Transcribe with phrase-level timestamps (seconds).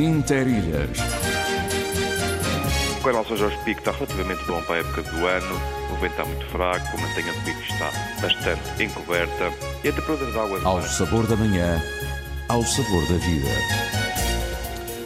[0.00, 0.96] Interilhas.
[2.98, 5.60] O canal São Jorge Pico está relativamente bom para a época do ano.
[5.92, 7.90] O vento está muito fraco, a mantenha de pico está
[8.22, 9.52] bastante encoberta
[9.84, 10.60] e a temperatura da água...
[10.64, 11.82] Ao sabor da manhã,
[12.48, 13.50] ao sabor da vida.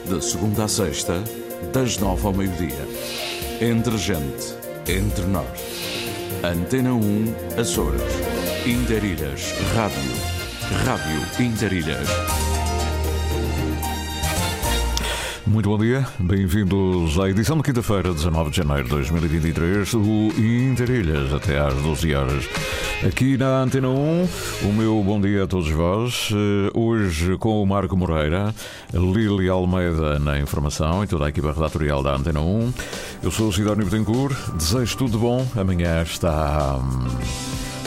[0.06, 1.24] De segunda a sexta,
[1.72, 2.86] das nove ao meio-dia.
[3.61, 4.54] Entre gente,
[4.86, 5.45] entre nós.
[6.45, 8.02] Antena 1, Açores.
[8.64, 10.12] Interilhas, Rádio.
[10.84, 12.44] Rádio Interilhas.
[15.54, 21.32] Muito bom dia, bem-vindos à edição de quinta-feira, 19 de janeiro de 2023, do Interilhas,
[21.32, 22.44] até às 12 horas.
[23.06, 24.28] Aqui na Antena 1,
[24.64, 26.30] o meu bom dia a todos vós.
[26.32, 28.52] Eh, hoje com o Marco Moreira,
[28.92, 32.74] Lili Almeida na informação e toda a equipa redatorial da Antena 1.
[33.22, 35.46] Eu sou o Sidónio Betancourt, desejo tudo de bom.
[35.56, 36.80] Amanhã está.
[36.82, 37.06] Hum,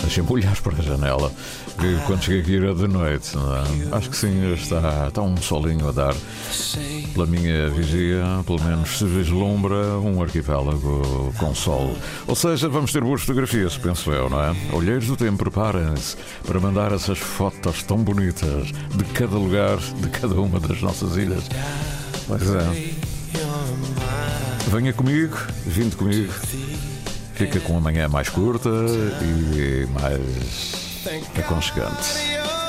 [0.01, 1.31] Deixem-me olhar para a janela.
[2.07, 3.37] Quando cheguei aqui era de noite.
[3.37, 3.95] É?
[3.95, 6.15] Acho que sim, está, está um solinho a dar.
[7.13, 11.95] Pela minha vigia, pelo menos se vislumbra um arquipélago com sol.
[12.25, 14.55] Ou seja, vamos ter boas fotografias, penso eu, não é?
[14.73, 20.33] Olheiros do tempo, preparem-se para mandar essas fotos tão bonitas de cada lugar, de cada
[20.39, 21.43] uma das nossas ilhas.
[22.27, 22.93] Pois é.
[24.69, 26.33] Venha comigo, vindo comigo.
[27.35, 28.69] Fica com a manhã mais curta
[29.21, 30.96] e mais
[31.37, 32.66] aconchegante.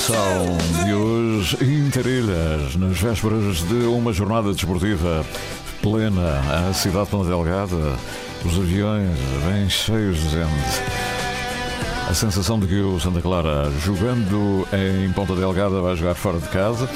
[0.00, 5.26] Edição de hoje, Interilhas, nas vésperas de uma jornada desportiva
[5.82, 7.76] plena, a cidade tão delgada,
[8.42, 10.82] os aviões bem cheios de gente.
[12.08, 16.48] A sensação de que o Santa Clara, jogando em Ponta Delgada, vai jogar fora de
[16.48, 16.88] casa.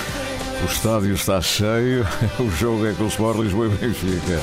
[0.62, 2.06] O estádio está cheio,
[2.40, 4.40] o jogo é com o Sport Lisboa e Benfica.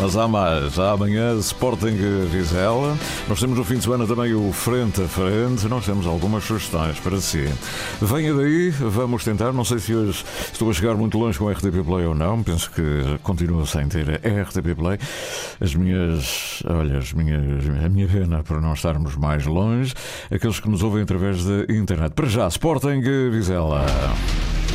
[0.00, 0.78] Mas há mais.
[0.78, 1.94] Há amanhã Sporting
[2.30, 2.96] Vizela.
[3.28, 5.68] Nós temos no fim de semana também o Frente a Frente.
[5.68, 7.46] Nós temos algumas sugestões para si.
[8.00, 9.52] Venha daí, vamos tentar.
[9.52, 12.42] Não sei se hoje estou a chegar muito longe com a RTP Play ou não.
[12.42, 12.82] Penso que
[13.22, 14.98] continuo sem ter a RTP Play.
[15.60, 16.62] As minhas.
[16.66, 17.42] Olha, as minhas,
[17.84, 19.92] a minha pena por não estarmos mais longe.
[20.30, 22.14] Aqueles que nos ouvem através da internet.
[22.14, 23.84] Para já, Sporting Vizela.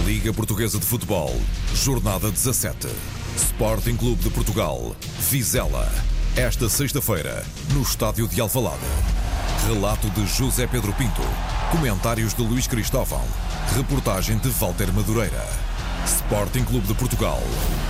[0.06, 1.36] Liga Portuguesa de Futebol,
[1.74, 3.25] Jornada 17.
[3.36, 4.96] Sporting Clube de Portugal,
[5.30, 5.92] Vizela.
[6.38, 8.78] Esta sexta-feira, no estádio de Alvalade.
[9.68, 11.22] Relato de José Pedro Pinto.
[11.70, 13.24] Comentários de Luís Cristóvão.
[13.76, 15.46] Reportagem de Walter Madureira.
[16.06, 17.42] Sporting Clube de Portugal,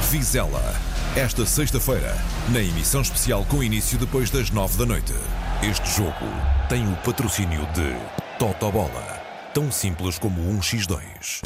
[0.09, 0.75] Vizela.
[1.15, 2.17] Esta sexta-feira,
[2.49, 5.13] na emissão especial com início depois das nove da noite.
[5.61, 6.25] Este jogo
[6.67, 7.95] tem o patrocínio de
[8.39, 9.21] Totobola.
[9.53, 11.41] Tão simples como um X2.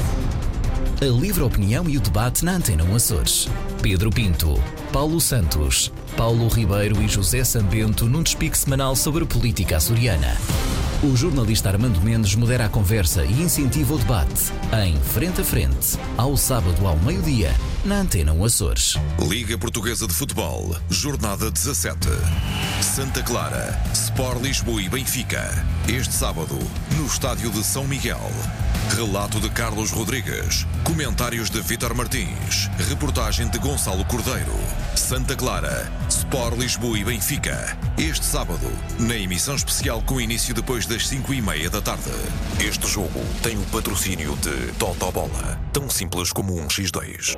[1.01, 3.47] A livre opinião e o debate na Antena Açores.
[3.81, 4.61] Pedro Pinto,
[4.91, 10.35] Paulo Santos, Paulo Ribeiro e José Sambento num despique semanal sobre política açoriana.
[11.01, 14.51] O jornalista Armando Mendes modera a conversa e incentiva o debate
[14.85, 17.53] em Frente a Frente, ao sábado ao meio-dia,
[17.85, 18.95] na Antena 1 Açores.
[19.27, 21.97] Liga Portuguesa de Futebol, Jornada 17.
[22.81, 25.65] Santa Clara, Sport Lisboa e Benfica.
[25.87, 26.57] Este sábado,
[26.97, 28.19] no Estádio de São Miguel.
[28.95, 30.65] Relato de Carlos Rodrigues.
[30.83, 32.69] Comentários de Vítor Martins.
[32.89, 34.53] Reportagem de Gonçalo Cordeiro.
[34.95, 37.77] Santa Clara, Sport Lisboa e Benfica.
[37.97, 42.11] Este sábado, na emissão especial com início depois das 5 e meia da tarde.
[42.59, 45.59] Este jogo tem o patrocínio de Toto Bola.
[45.71, 47.37] Tão simples como um X2.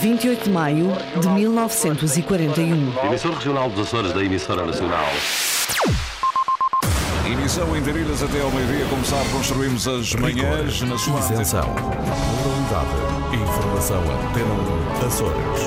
[0.00, 3.06] 28 de maio de 1941.
[3.06, 5.04] Emissor regional dos Açores da emissora nacional.
[7.26, 8.86] Emissão em Darilhas até ao meio-dia.
[8.88, 11.68] Como sabe, construímos as manhãs na sua Isenção.
[12.44, 13.34] Moralidade.
[13.34, 14.54] Informação Antena
[15.02, 15.60] 1 Açores.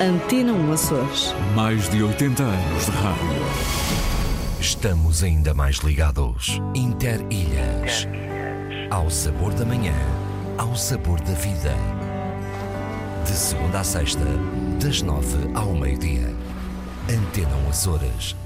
[0.00, 1.34] Antena 1 Açores.
[1.54, 3.42] Mais de 80 anos de rádio.
[4.58, 6.60] Estamos ainda mais ligados.
[6.74, 8.08] Interilhas.
[8.92, 9.94] Ao sabor da manhã,
[10.58, 11.74] ao sabor da vida.
[13.24, 14.22] De segunda a sexta,
[14.78, 16.28] das nove ao meio-dia.
[17.08, 18.36] Antena 1 Açores.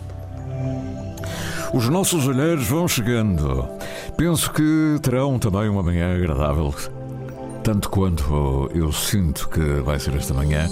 [1.75, 3.69] Os nossos olheiros vão chegando.
[4.17, 6.73] Penso que terão também uma manhã agradável.
[7.67, 10.69] Tanto quanto eu sinto que vai ser esta manhã,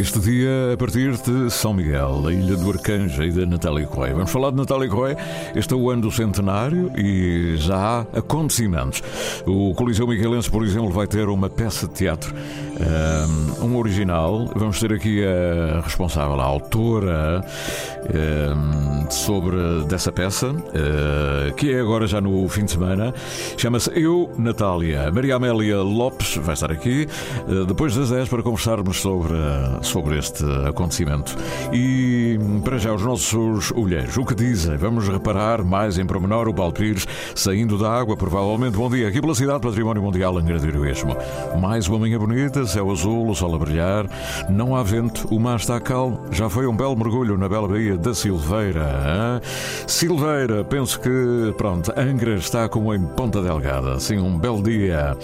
[0.00, 4.14] este dia a partir de São Miguel, da Ilha do Arcanjo e da Natália Correia.
[4.14, 5.18] Vamos falar de Natália Correia.
[5.54, 9.02] Este é o ano do centenário e já há acontecimentos.
[9.46, 12.34] O Coliseu Miguelense, por exemplo, vai ter uma peça de teatro,
[13.60, 14.50] um, um original.
[14.56, 17.44] Vamos ter aqui a responsável, a autora
[18.08, 23.12] um, sobre dessa peça, uh, que é agora já no fim de semana.
[23.58, 25.10] Chama-se Eu, Natália.
[25.12, 27.06] Maria Amélia Lopes vai estar aqui
[27.46, 31.36] uh, depois das 10 para conversarmos sobre, uh, sobre este acontecimento.
[31.72, 34.76] E para já, os nossos olheiros, o que dizem?
[34.76, 38.76] Vamos reparar mais em pormenor o Paulo Pires saindo da água, provavelmente.
[38.76, 41.16] Bom dia, aqui pela Cidade Património Mundial Angra do Heroísmo.
[41.60, 44.06] Mais uma manhã bonita, céu azul, o sol a brilhar,
[44.48, 46.20] não há vento, o mar está calmo.
[46.30, 48.82] Já foi um belo mergulho na bela Baía da Silveira.
[48.82, 49.40] hein?
[49.86, 53.94] Silveira, penso que, pronto, Angra está como em Ponta Delgada.
[53.94, 55.16] Assim, um belo dia.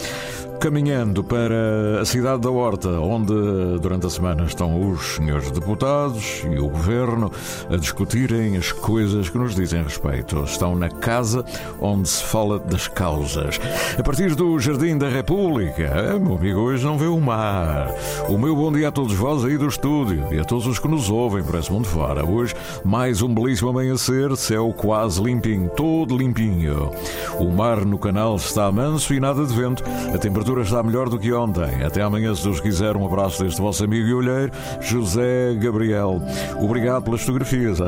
[0.65, 3.35] Caminhando para a cidade da Horta, onde
[3.83, 7.31] durante a semana estão os senhores deputados e o governo
[7.69, 10.43] a discutirem as coisas que nos dizem respeito.
[10.43, 11.45] Estão na casa
[11.79, 13.61] onde se fala das causas.
[13.99, 17.95] A partir do Jardim da República, meu amigo, hoje não vê o mar.
[18.31, 20.89] O meu bom dia a todos vós aí do estúdio e a todos os que
[20.89, 22.25] nos ouvem por esse mundo fora.
[22.25, 26.91] Hoje, mais um belíssimo amanhecer, céu quase limpinho, todo limpinho.
[27.39, 29.85] O mar no canal está manso e nada de vento.
[30.15, 31.83] A temperatura está melhor do que ontem.
[31.85, 36.21] Até amanhã, se Deus quiser, um abraço deste vosso amigo e olheiro, José Gabriel.
[36.61, 37.79] Obrigado pelas fotografias.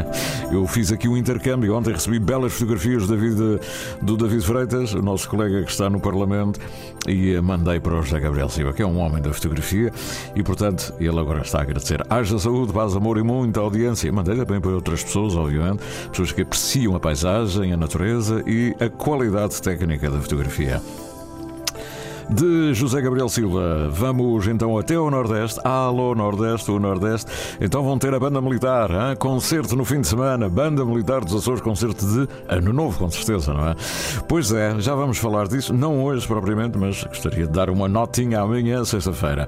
[0.52, 1.74] Eu fiz aqui um intercâmbio.
[1.76, 3.60] Ontem recebi belas fotografias do David,
[4.02, 6.60] do David Freitas, o nosso colega que está no Parlamento,
[7.08, 9.92] e mandei para o José Gabriel Silva, que é um homem da fotografia,
[10.34, 12.02] e portanto ele agora está a agradecer.
[12.10, 14.12] Haja saúde, paz, amor e muita audiência.
[14.12, 18.88] Mandei também para outras pessoas, obviamente, pessoas que apreciam a paisagem, a natureza e a
[18.88, 20.80] qualidade técnica da fotografia
[22.30, 23.88] de José Gabriel Silva.
[23.90, 25.60] Vamos então até ao Nordeste.
[25.64, 27.30] Alô, Nordeste, o Nordeste.
[27.60, 29.16] Então vão ter a banda militar, hein?
[29.18, 30.48] concerto no fim de semana.
[30.48, 33.74] Banda militar dos Açores, concerto de Ano Novo, com certeza, não é?
[34.28, 35.72] Pois é, já vamos falar disso.
[35.72, 39.46] Não hoje propriamente, mas gostaria de dar uma notinha amanhã, sexta-feira.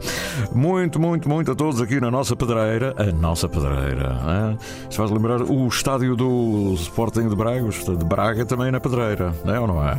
[0.54, 2.94] Muito, muito, muito a todos aqui na nossa pedreira.
[2.96, 4.18] A nossa pedreira.
[4.24, 4.58] Hein?
[4.82, 9.54] Isto faz lembrar o estádio do Sporting de Braga, de Braga também na pedreira, não
[9.54, 9.94] é ou não é?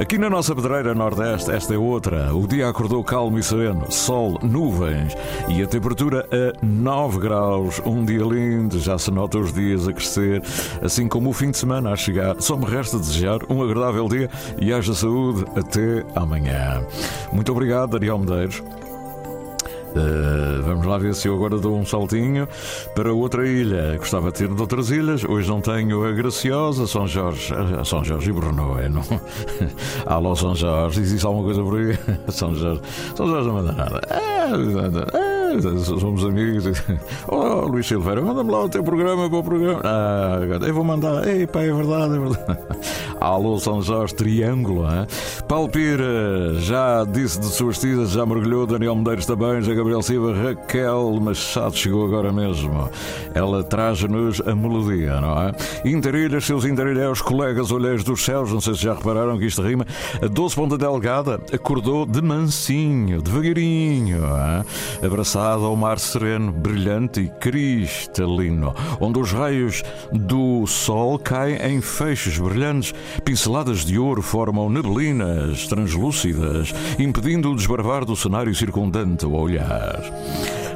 [0.00, 2.34] Aqui na nossa pedreira Nordeste, esta é outra.
[2.34, 5.16] O dia acordou calmo e sereno, sol, nuvens
[5.48, 7.80] e a temperatura a 9 graus.
[7.86, 10.42] Um dia lindo, já se nota os dias a crescer,
[10.82, 12.40] assim como o fim de semana a chegar.
[12.40, 14.28] Só me resta desejar um agradável dia
[14.60, 16.84] e haja saúde até amanhã.
[17.32, 18.62] Muito obrigado, Ariel Medeiros.
[19.94, 22.48] Uh, vamos lá ver se eu agora dou um saltinho
[22.94, 23.96] para outra ilha.
[23.96, 25.24] Gostava de ter de outras ilhas.
[25.24, 29.02] Hoje não tenho a Graciosa, São Jorge, a São Jorge e Brno, é, não?
[30.06, 31.98] Alô, São Jorge, existe alguma coisa por aí?
[32.28, 32.80] São Jorge,
[33.14, 34.00] São Jorge não manda nada.
[34.10, 36.64] Ah, somos amigos.
[37.26, 39.80] Oh, Luís Silveira, manda-me lá o teu programa para o programa.
[39.84, 41.26] Ah, eu vou mandar.
[41.26, 42.58] Ei, é verdade, é verdade.
[43.20, 44.84] Alô, São Jorge, Triângulo.
[44.84, 45.06] Hein?
[45.48, 48.66] Paulo Pira já disse de suas tidas, já mergulhou.
[48.66, 52.90] Daniel Medeiros também, já Gabriel Silva, Raquel Machado chegou agora mesmo.
[53.34, 55.52] Ela traz-nos a melodia, não é?
[55.84, 59.86] Interilhas, seus interilhos, colegas olheiros dos céus, não sei se já repararam que isto rima.
[60.22, 64.64] A doce ponta delgada acordou de mansinho, devagarinho, hein?
[65.46, 69.82] Ao mar sereno, brilhante e cristalino, onde os raios
[70.12, 78.04] do sol caem em feixes brilhantes Pinceladas de ouro formam neblinas translúcidas, impedindo o desbravar
[78.04, 80.02] do cenário circundante ao olhar.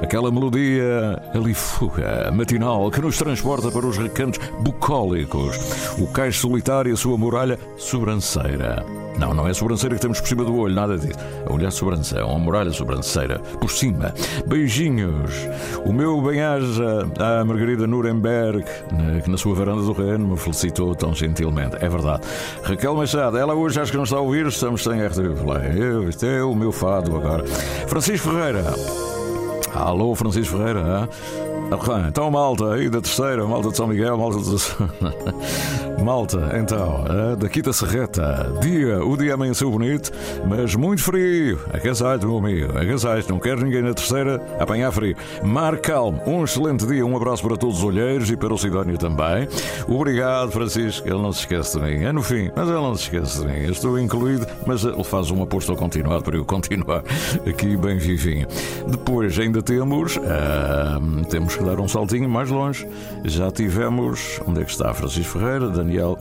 [0.03, 5.59] Aquela melodia alifuga, matinal, que nos transporta para os recantos bucólicos,
[5.99, 8.85] o cais solitário e a sua muralha sobranceira.
[9.19, 11.19] Não, não é a sobranceira que temos por cima do olho, nada disso.
[11.45, 14.15] A olhar sobranceira, uma muralha sobranceira, por cima.
[14.47, 15.49] Beijinhos.
[15.85, 18.65] O meu bem-aja à Margarida Nuremberg,
[19.25, 21.77] que na sua varanda do reino me felicitou tão gentilmente.
[21.81, 22.23] É verdade.
[22.63, 25.83] Raquel Machado, ela hoje acho que não está a ouvir, estamos sem RTV Play.
[25.83, 27.45] Eu, isto é o meu fado agora.
[27.89, 29.18] Francisco Ferreira.
[29.75, 31.09] Alô, Francisco Ferreira.
[32.09, 36.01] Então, malta, aí da terceira, malta de São Miguel, malta de...
[36.03, 37.05] malta, então,
[37.39, 38.51] da Quinta Serreta.
[38.63, 40.11] Dia, o dia amanheceu bonito,
[40.49, 41.61] mas muito frio.
[41.71, 43.23] Agasalho, meu amigo, agasalho.
[43.29, 45.15] Não quero ninguém na terceira apanhar frio.
[45.43, 48.97] Mar calmo, um excelente dia, um abraço para todos os olheiros e para o Sidónio
[48.97, 49.47] também.
[49.87, 52.03] Obrigado, Francisco, ele não se esquece de mim.
[52.03, 53.59] É no fim, mas ele não se esquece de mim.
[53.65, 57.03] Eu estou incluído, mas ele faz um aposto ao continuado para eu continuar
[57.47, 58.47] aqui bem vivinho.
[58.87, 62.89] Depois ainda temos, uh, temos que dar um saltinho mais longe.
[63.25, 64.95] Já tivemos, onde é que está?
[64.95, 66.17] Francisco Ferreira, Daniel,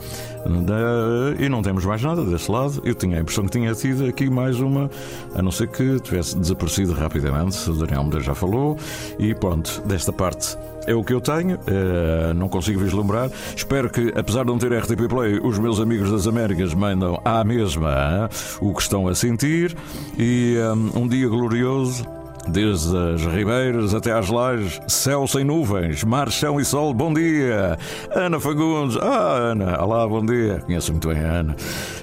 [1.39, 2.81] e não temos mais nada desse lado.
[2.83, 4.89] Eu tinha a impressão que tinha tido aqui mais uma,
[5.35, 7.69] a não ser que tivesse desaparecido rapidamente.
[7.69, 8.77] O Daniel já falou,
[9.19, 13.29] e pronto, desta parte é o que eu tenho, uh, não consigo vislumbrar.
[13.55, 17.43] Espero que, apesar de não ter RTP Play, os meus amigos das Américas mandam à
[17.43, 18.29] mesma
[18.61, 19.75] uh, o que estão a sentir.
[20.17, 22.16] E um, um dia glorioso
[22.49, 27.77] Desde as ribeiras até às lajes, céu sem nuvens, mar, chão e sol, bom dia.
[28.15, 30.61] Ana Fagundes, ah, Ana, olá, bom dia.
[30.65, 31.55] Conheço muito bem a Ana.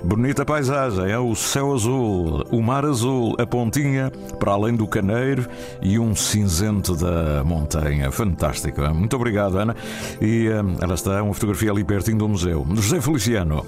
[0.03, 5.47] Bonita paisagem, é o céu azul, o mar azul, a pontinha para além do caneiro
[5.81, 8.11] e um cinzento da montanha.
[8.11, 8.83] Fantástico.
[8.95, 9.75] Muito obrigado, Ana.
[10.21, 12.67] E um, ela está, uma fotografia ali pertinho do museu.
[12.75, 13.65] José Feliciano.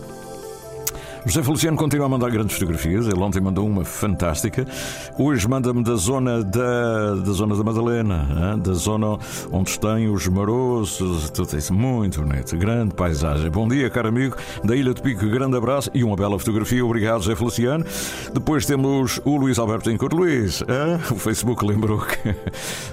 [1.26, 3.08] José Feliciano continua a mandar grandes fotografias.
[3.08, 4.64] Ele ontem mandou uma fantástica.
[5.18, 8.60] Hoje manda-me da zona da, da zona da Madalena, hein?
[8.60, 9.18] da zona
[9.50, 11.74] onde tem os maroços, tudo isso.
[11.74, 12.56] Muito bonito.
[12.56, 13.50] Grande paisagem.
[13.50, 15.26] Bom dia, caro amigo da Ilha de Pico.
[15.26, 16.86] Grande abraço e uma bela fotografia.
[16.86, 17.84] Obrigado, José Feliciano.
[18.32, 20.60] Depois temos o Luís Alberto Encourt Luís.
[20.60, 21.00] Hein?
[21.10, 22.36] O Facebook lembrou que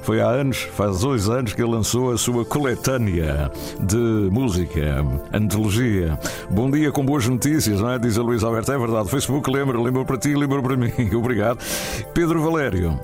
[0.01, 6.17] foi há anos, faz dois anos, que ele lançou a sua coletânea de música, antologia.
[6.49, 7.99] Bom dia com boas notícias, não é?
[7.99, 8.71] Diz Luís Alberto.
[8.71, 9.09] É verdade.
[9.09, 10.91] Facebook lembra, lembra para ti, lembra para mim.
[11.15, 11.59] Obrigado.
[12.13, 12.99] Pedro Valério.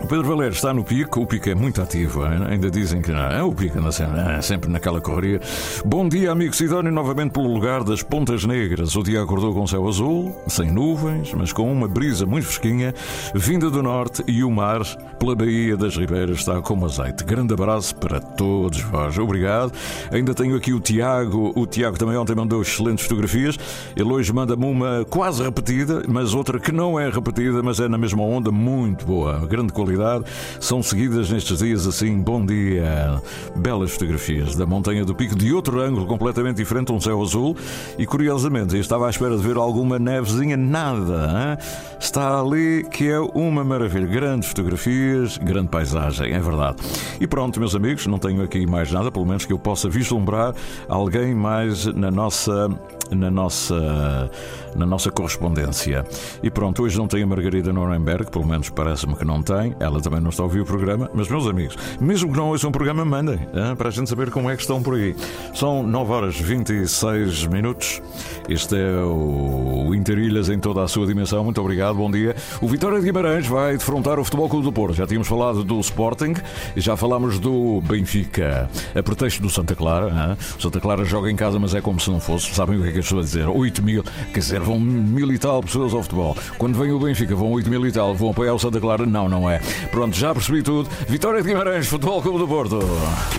[0.00, 3.26] O Pedro Valério está no pico, o pico é muito ativo, ainda dizem que não,
[3.26, 5.40] é o pico anda sempre, é, sempre naquela correria.
[5.84, 8.96] Bom dia, amigo Sidónio, novamente pelo lugar das Pontas Negras.
[8.96, 12.94] O dia acordou com céu azul, sem nuvens, mas com uma brisa muito fresquinha,
[13.34, 14.80] vinda do norte e o mar
[15.18, 17.22] pela Baía das Ribeiras está como azeite.
[17.22, 19.72] Grande abraço para todos vós, obrigado.
[20.10, 23.58] Ainda tenho aqui o Tiago, o Tiago também ontem mandou excelentes fotografias.
[23.94, 27.98] Ele hoje manda-me uma quase repetida, mas outra que não é repetida, mas é na
[27.98, 30.24] mesma onda, muito boa, grande qualidade
[30.60, 32.20] são seguidas nestes dias assim.
[32.20, 33.20] Bom dia.
[33.56, 37.56] Belas fotografias da Montanha do Pico, de outro ângulo completamente diferente, um céu azul.
[37.98, 41.58] E curiosamente, eu estava à espera de ver alguma nevezinha, nada.
[41.58, 41.66] Hein?
[42.00, 44.06] Está ali que é uma maravilha.
[44.06, 46.76] Grandes fotografias, grande paisagem, é verdade.
[47.20, 50.54] E pronto, meus amigos, não tenho aqui mais nada, pelo menos que eu possa vislumbrar
[50.88, 52.68] alguém mais na nossa
[53.14, 54.30] na nossa,
[54.74, 56.04] na nossa correspondência.
[56.42, 59.74] E pronto, hoje não tem a Margarida Nuremberg, pelo menos parece-me que não tem.
[59.80, 62.70] Ela também não está a ouvir o programa, mas, meus amigos, mesmo que não ouçam
[62.70, 65.14] o programa, mandem hein, para a gente saber como é que estão por aí.
[65.54, 68.02] São 9 horas 26 minutos.
[68.48, 71.44] Este é o Interilhas em toda a sua dimensão.
[71.44, 72.34] Muito obrigado, bom dia.
[72.60, 74.94] O Vitória de Guimarães vai defrontar o Futebol Clube do Porto.
[74.94, 76.34] Já tínhamos falado do Sporting
[76.76, 78.68] já falámos do Benfica.
[78.94, 80.08] A pretexto do Santa Clara.
[80.08, 80.36] Hein?
[80.58, 82.54] O Santa Clara joga em casa, mas é como se não fosse.
[82.54, 83.48] Sabem o que é que eu estou a dizer?
[83.48, 86.36] 8 mil, quer dizer, vão mil e tal pessoas ao futebol.
[86.58, 89.04] Quando vem o Benfica, vão 8 mil e tal, vão apoiar o Santa Clara?
[89.04, 89.58] Não, não é.
[89.90, 90.88] Pronto, já percebi tudo.
[91.08, 92.78] Vitória de Guimarães, Futebol Clube do Porto.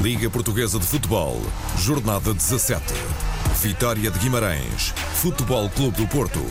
[0.01, 1.41] Liga Portuguesa de Futebol,
[1.77, 2.84] Jornada 17.
[3.62, 6.41] Vitória de Guimarães, Futebol Clube do Porto.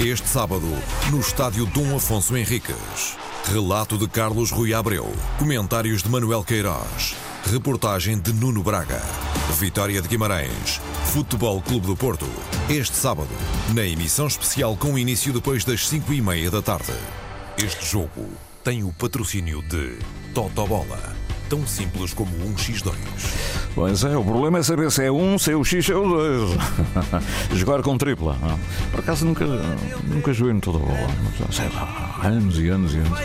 [0.00, 0.66] Este sábado,
[1.10, 3.16] no estádio Dom Afonso Henriques.
[3.52, 5.08] Relato de Carlos Rui Abreu.
[5.38, 7.14] Comentários de Manuel Queiroz.
[7.44, 9.00] Reportagem de Nuno Braga.
[9.60, 10.80] Vitória de Guimarães.
[11.12, 12.26] Futebol Clube do Porto.
[12.68, 13.28] Este sábado,
[13.76, 16.92] na emissão especial com início depois das 5 e meia da tarde.
[17.56, 18.26] Este jogo
[18.64, 19.96] tem o patrocínio de
[20.34, 20.98] Totobola.
[21.48, 22.92] Tão simples como um X2.
[23.72, 26.08] Pois é, o problema é saber se é um, se é o X ou o
[26.08, 26.58] 2.
[27.54, 28.36] Jogar com tripla.
[28.42, 28.58] não.
[28.90, 29.46] Por acaso nunca,
[30.02, 31.08] nunca joguei no toda a bola.
[31.52, 33.18] Sei lá, anos e anos e anos.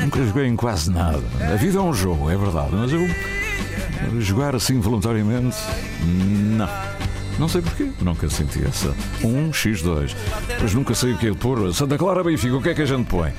[0.00, 1.22] Nunca joguei em quase nada.
[1.52, 3.06] A vida é um jogo, é verdade, mas eu
[4.22, 5.58] jogar assim voluntariamente,
[6.56, 6.66] não.
[7.40, 8.94] Não sei porquê, nunca senti essa.
[9.24, 10.14] Um X2.
[10.60, 11.72] Mas nunca sei o que é de pôr.
[11.72, 13.32] Santa Clara Benfica, o que é que a gente põe?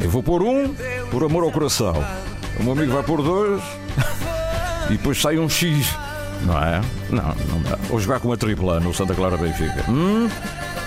[0.00, 0.74] Eu vou pôr um
[1.10, 2.02] por amor ao coração.
[2.58, 3.62] O meu amigo vai pôr dois
[4.88, 5.94] e depois sai um X.
[6.42, 6.80] Não é?
[7.10, 7.78] Não, não dá.
[7.90, 9.84] Ou jogar com uma tripla no Santa Clara Benfica.
[9.88, 10.28] Hum?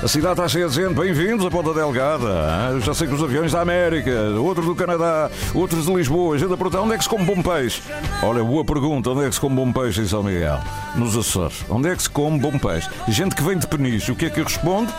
[0.02, 0.94] A cidade está cheia de gente.
[0.94, 2.80] Bem-vindos à Ponta Delgada.
[2.82, 6.38] Já sei que os aviões da América, outros do Canadá, outros de Lisboa.
[6.38, 7.82] Gente a perguntar onde é que se come bom peixe.
[8.22, 9.12] Olha, boa pergunta.
[9.12, 10.60] Onde é que se come bom peixe em São Miguel?
[10.96, 11.64] Nos Açores.
[11.70, 12.90] Onde é que se come bom peixe?
[13.08, 14.12] Gente que vem de Peniche.
[14.12, 14.92] O que é que eu respondo?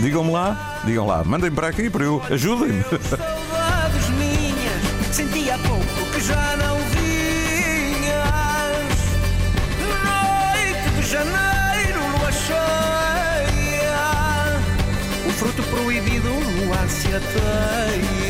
[0.00, 0.80] Digam-me lá.
[0.84, 1.24] Digam lá.
[1.24, 2.22] Mandem para aqui para eu.
[2.30, 2.84] Ajudem-me.
[4.18, 6.79] Minhas, sentia pouco que já não
[16.88, 18.29] se ateia.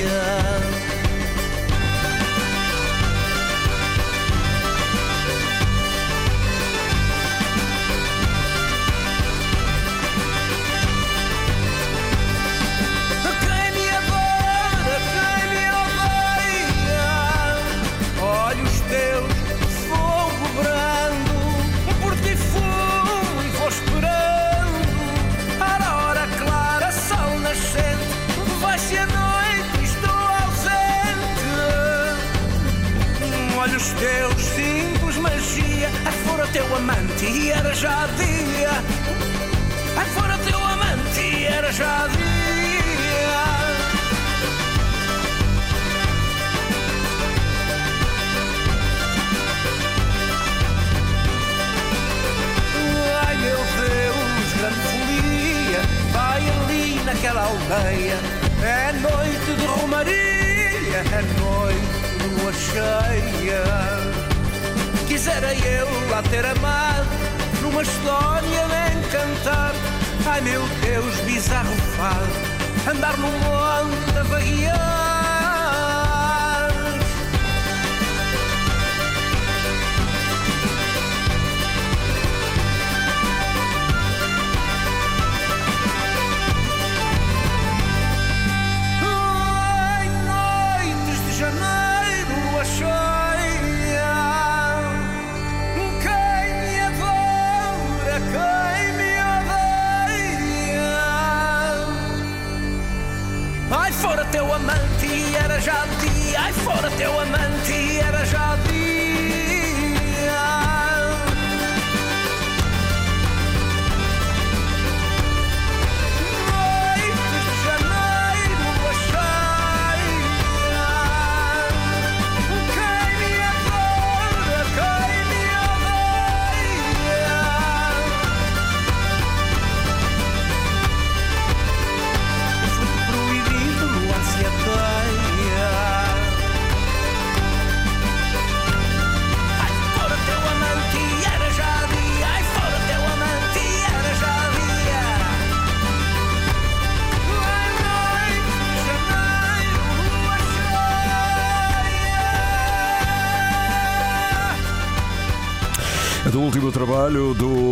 [156.80, 157.69] Trabalho do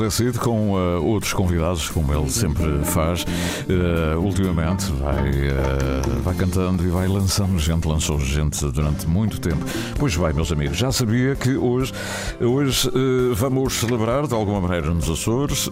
[0.00, 3.22] José Cid com uh, outros convidados, como ele sempre faz.
[3.22, 9.62] Uh, ultimamente vai, uh, vai cantando e vai lançando gente, lançou gente durante muito tempo.
[9.98, 11.92] Pois vai, meus amigos, já sabia que hoje,
[12.40, 12.90] hoje
[13.34, 15.68] vamos celebrar de alguma maneira nos Açores.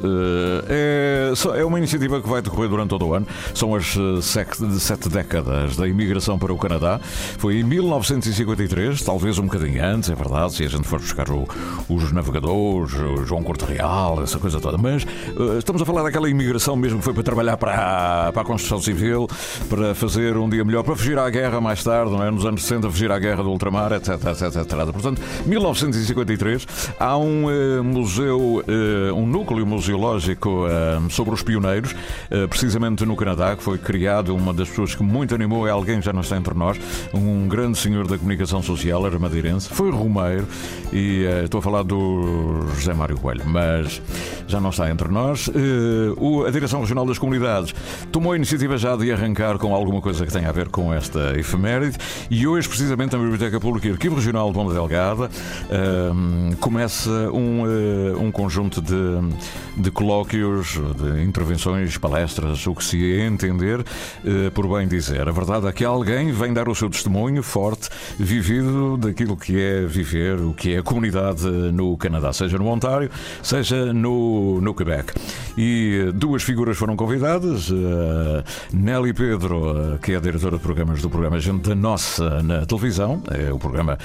[0.68, 3.26] É, é uma iniciativa que vai decorrer durante todo o ano.
[3.54, 7.00] São as sete, sete décadas da imigração para o Canadá.
[7.38, 11.48] Foi em 1953, talvez um bocadinho antes, é verdade, se a gente for buscar o-
[11.88, 14.78] os navegadores, o João Corte Real, essa coisa toda.
[14.78, 18.42] Mas uh, estamos a falar daquela imigração mesmo que foi para trabalhar para a, para
[18.42, 19.28] a construção civil,
[19.68, 22.30] para fazer um dia melhor, para fugir à guerra mais tarde, não é?
[22.30, 24.92] nos anos 60, fugir à guerra do ultramar, etc, etc, etc.
[24.92, 26.66] Portanto, 1953,
[26.98, 30.66] há um uh, museu, uh, um núcleo museológico
[31.10, 31.94] sobre os pioneiros,
[32.48, 36.06] precisamente no Canadá, que foi criado, uma das pessoas que muito animou é alguém que
[36.06, 36.78] já não está entre nós,
[37.12, 40.46] um grande senhor da comunicação social, era madeirense, foi Romeiro,
[40.92, 44.00] e estou a falar do José Mário Coelho, mas
[44.46, 45.50] já não está entre nós.
[46.46, 47.74] a Direção Regional das Comunidades
[48.10, 51.38] tomou a iniciativa já de arrancar com alguma coisa que tenha a ver com esta
[51.38, 51.96] efeméride
[52.30, 55.30] e hoje, precisamente, na Biblioteca Pública e Arquivo Regional de Ponta Delgada
[56.14, 58.96] um, começa um, uh, um conjunto de,
[59.76, 65.28] de colóquios, de intervenções, palestras, o que se entender uh, por bem dizer.
[65.28, 69.86] A verdade é que alguém vem dar o seu testemunho forte, vivido daquilo que é
[69.86, 73.10] viver, o que é a comunidade no Canadá, seja no Ontário,
[73.42, 75.12] seja no, no Quebec.
[75.56, 81.10] E duas figuras foram convidadas, uh, Nelly Pedro, que é a diretora de programas do
[81.10, 83.98] programa Gente da Nossa na televisão, é o programa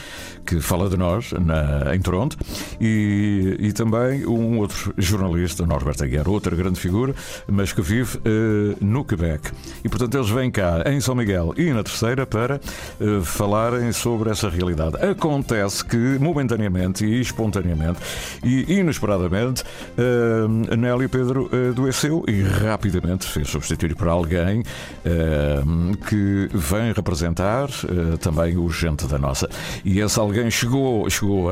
[0.46, 2.38] que fala de nós na, em Toronto,
[2.82, 7.14] e, e também um outro jornalista, Norberto Aguiar, outra grande figura,
[7.48, 9.52] mas que vive uh, no Quebec.
[9.84, 12.60] E portanto eles vêm cá em São Miguel e na Terceira para
[13.00, 14.98] uh, falarem sobre essa realidade.
[14.98, 18.00] Acontece que momentaneamente e espontaneamente
[18.44, 19.64] e inesperadamente
[19.98, 28.18] uh, Nelly Pedro adoeceu e rapidamente fez substituir por alguém uh, que vem representar uh,
[28.18, 29.50] também o gente da nossa.
[29.84, 31.50] E esse alguém chegou, chegou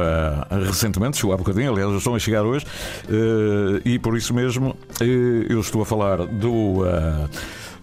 [0.65, 2.65] recentemente, chegou há bocadinho, aliás, estão a chegar hoje,
[3.05, 6.83] uh, e por isso mesmo eu estou a falar do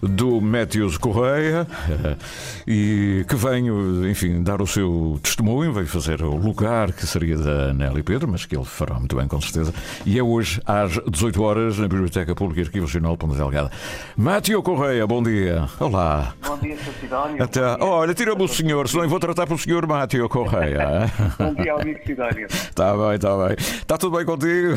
[0.01, 1.67] do Matthews Correia
[2.67, 7.73] e que venho, enfim, dar o seu testemunho, veio fazer o lugar que seria da
[7.73, 9.73] Nelly Pedro, mas que ele fará muito bem, com certeza.
[10.05, 13.71] E é hoje às 18 horas na Biblioteca Pública e Arquivo Regional Ponta Delgada.
[14.15, 15.67] Matthew Correia, bom dia.
[15.79, 16.33] Olá.
[16.45, 16.93] Bom dia, Sr.
[17.01, 17.43] Sidónio.
[17.43, 17.61] Até...
[17.83, 21.11] Olha, tira-me o senhor, senão eu vou tratar pelo senhor Matthew Correia.
[21.37, 22.47] bom dia, amigo Sidónio.
[22.49, 23.55] Está bem, está bem.
[23.57, 24.73] Está tudo bem contigo?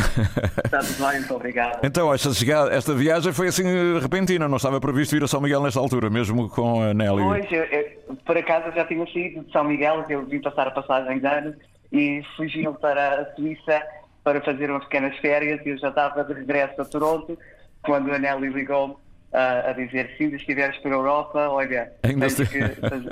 [0.64, 1.78] Está tudo bem, muito obrigado.
[1.82, 3.64] Então, esta, chegada, esta viagem foi assim
[4.00, 7.22] repentina, não estava previsto vir a São Miguel nesta altura, mesmo com a Nelly?
[7.22, 10.66] Pois, eu, eu, por acaso eu já tinha saído de São Miguel, eu vim passar
[10.66, 11.54] a passagem de ano
[11.92, 13.82] e fugiram para a Suíça
[14.24, 17.38] para fazer umas pequenas férias e eu já estava de regresso a Toronto
[17.82, 22.26] quando a Nelly ligou-me uh, a dizer se ainda estiveres para a Europa, olha, ainda
[22.28, 23.04] tens que, tens,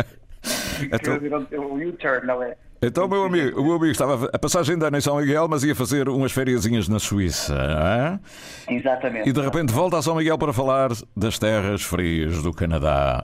[0.92, 1.60] então...
[1.60, 2.56] o U-turn, não é?
[2.82, 5.62] Então, meu amigo, o meu amigo estava a passagem de ano em São Miguel, mas
[5.62, 7.54] ia fazer umas fériasinhas na Suíça.
[7.54, 8.74] É?
[8.74, 9.28] Exatamente.
[9.28, 13.22] E de repente volta a São Miguel para falar das terras frias do Canadá.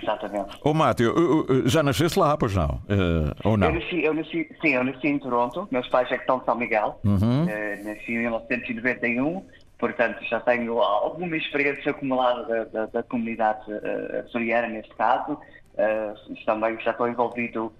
[0.00, 0.56] Exatamente.
[0.62, 1.12] Ô, Mátio,
[1.66, 2.80] já nasceste lá, pois não?
[2.88, 3.66] Uh, ou não?
[3.66, 5.66] Eu nasci, eu nasci, sim, eu nasci em Toronto.
[5.72, 7.00] Meus pais é que estão de São Miguel.
[7.04, 7.44] Uhum.
[7.44, 9.42] Uh, nasci em 1991
[9.82, 15.32] portanto já tenho alguma experiência acumulada da, da, da comunidade uh, açoriana neste caso.
[15.32, 17.72] Uh, também já estou envolvido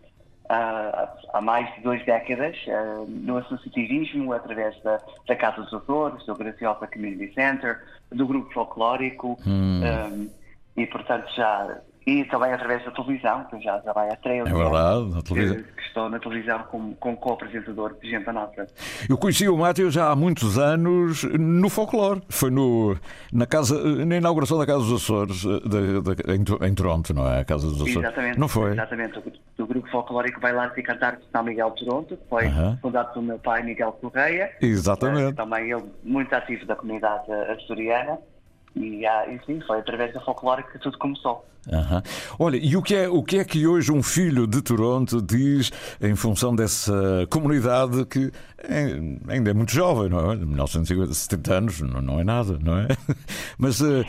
[0.49, 6.35] há mais de duas décadas uh, no associativismo, através da, da Casa dos Açores, do
[6.35, 9.81] Graciosa Community Center, do Grupo Folclórico, hum.
[9.83, 10.31] um,
[10.77, 14.53] e portanto já e também através da televisão, que eu já trabalho há 13 É
[14.53, 15.57] verdade, na televisão.
[15.57, 18.67] Que, que estou na televisão como, como co-apresentador de Gente Nossa.
[19.09, 22.21] Eu conheci o Mátio já há muitos anos no folclore.
[22.29, 22.97] Foi no,
[23.33, 27.41] na, casa, na inauguração da Casa dos Açores, de, de, em, em, Toronto, não é?
[27.41, 27.97] A Casa dos Açores.
[27.97, 28.39] Exatamente.
[28.39, 28.73] Não foi?
[28.73, 29.19] Exatamente.
[29.19, 33.13] O, o grupo folclórico vai lá se cantar de São Miguel Toronto, que foi fundado
[33.13, 34.51] pelo meu pai Miguel Correia.
[34.61, 35.35] Exatamente.
[35.35, 38.19] Uh, também ele muito ativo da comunidade açoriana.
[38.75, 41.45] E, ah, e sim, foi através da folclore que tudo começou.
[41.71, 42.03] Uhum.
[42.41, 45.71] Olha, e o que, é, o que é que hoje um filho de Toronto diz
[46.01, 46.93] em função dessa
[47.31, 50.37] comunidade que é, ainda é muito jovem, não é?
[50.37, 52.89] 1950, 70 anos, não, não é nada, não é?
[53.57, 54.05] Mas uh,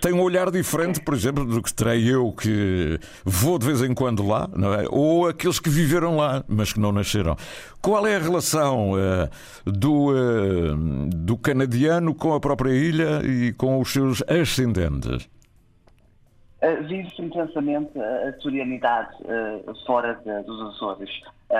[0.00, 3.92] tem um olhar diferente, por exemplo, do que terei eu que vou de vez em
[3.92, 4.86] quando lá, não é?
[4.88, 7.36] Ou aqueles que viveram lá, mas que não nasceram.
[7.80, 9.28] Qual é a relação uh,
[9.64, 10.76] do, uh,
[11.14, 15.28] do canadiano com a própria ilha e com os seus ascendentes?
[16.66, 21.10] Uh, Vive-se intensamente a sorianidade uh, fora de, dos Açores.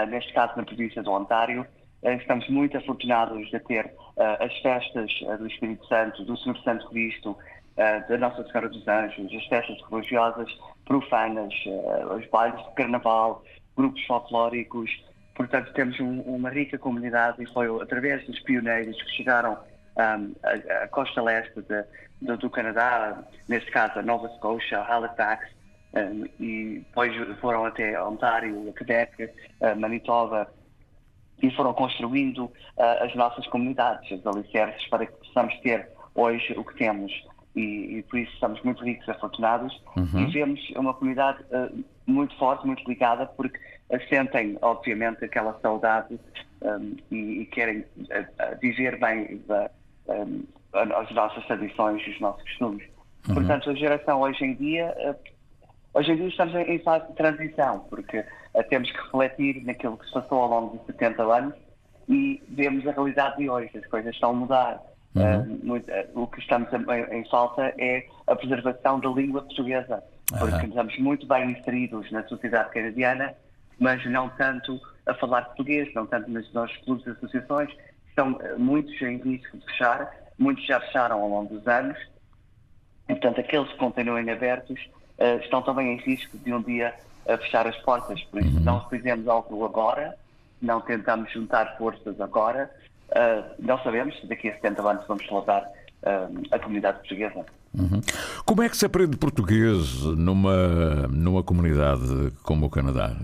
[0.09, 1.65] Neste caso, na província do Ontário,
[2.03, 7.39] estamos muito afortunados de ter as festas do Espírito Santo, do Senhor Santo Cristo,
[7.77, 10.49] da Nossa Senhora dos Anjos, as festas religiosas
[10.87, 11.55] profanas,
[12.19, 13.45] os bailes de carnaval,
[13.77, 14.91] grupos folclóricos.
[15.37, 19.57] Portanto, temos um, uma rica comunidade e foi através dos pioneiros que chegaram
[19.97, 21.85] um, a, a, costa leste de,
[22.23, 25.49] de, do Canadá, neste caso a Nova Scotia, Halifax,
[25.95, 30.51] um, e depois foram até Ontário, Quebec, uh, Manitoba,
[31.43, 32.53] e foram construindo uh,
[33.05, 37.13] as nossas comunidades, os alicerces para que possamos ter hoje o que temos.
[37.55, 40.21] E, e por isso estamos muito ricos e afortunados uhum.
[40.21, 43.59] e vemos uma comunidade uh, muito forte, muito ligada, porque
[44.11, 46.21] sentem, obviamente, aquela saudade
[46.61, 49.43] um, e, e, querem uh, viver bem
[50.09, 52.85] um, as nossas tradições e os nossos costumes.
[53.29, 53.35] Uhum.
[53.35, 54.95] Portanto, a geração hoje em dia,
[55.95, 58.25] hoje em dia estamos em fase de transição, porque
[58.69, 61.55] temos que refletir naquilo que se passou ao longo de 70 anos
[62.09, 63.71] e vemos a realidade de hoje.
[63.77, 64.83] As coisas estão a mudar.
[65.15, 65.41] Uhum.
[65.41, 66.69] Uh, muito, o que estamos
[67.11, 70.03] em, falta é a preservação da língua portuguesa,
[70.39, 70.69] porque uhum.
[70.69, 73.35] estamos muito bem inseridos na sociedade canadiana,
[73.79, 77.71] mas não tanto a falar português, não tanto nos nossos clubes e associações.
[78.17, 81.99] Estão uh, muitos em risco de fechar, muitos já fecharam ao longo dos anos,
[83.09, 84.81] e, portanto, aqueles que continuem abertos
[85.43, 86.93] estão também em risco de um dia
[87.29, 88.23] a fechar as portas.
[88.25, 88.63] Por isso, uhum.
[88.63, 90.17] não fizemos algo agora,
[90.61, 92.71] não tentamos juntar forças agora,
[93.11, 97.45] uh, não sabemos se daqui a 70 anos vamos soltar uh, a comunidade portuguesa.
[97.75, 98.01] Uhum.
[98.45, 103.15] Como é que se aprende português numa, numa comunidade como o Canadá?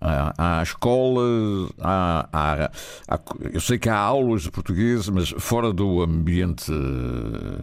[0.00, 2.70] Há, há escolas, há, há,
[3.08, 3.20] há,
[3.52, 6.72] eu sei que há aulas de português, mas fora do ambiente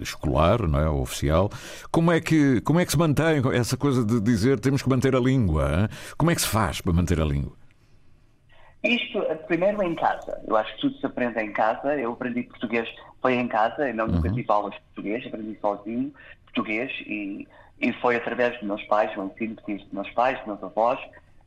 [0.02, 1.50] escolar, não é, oficial.
[1.92, 5.16] Como é que como é que se mantém essa coisa de dizer temos que manter
[5.16, 5.64] a língua?
[5.64, 5.88] Hein?
[6.18, 7.54] Como é que se faz para manter a língua?
[8.84, 10.40] Isto, primeiro em casa.
[10.48, 11.96] Eu acho que tudo se aprende em casa.
[11.96, 12.88] Eu aprendi português,
[13.22, 14.36] foi em casa, eu não, nunca uhum.
[14.36, 16.14] tive aulas de português, aprendi sozinho
[16.46, 17.48] português e,
[17.80, 20.64] e foi através dos meus pais, o ensino que tive dos meus pais, dos meus
[20.64, 21.00] avós,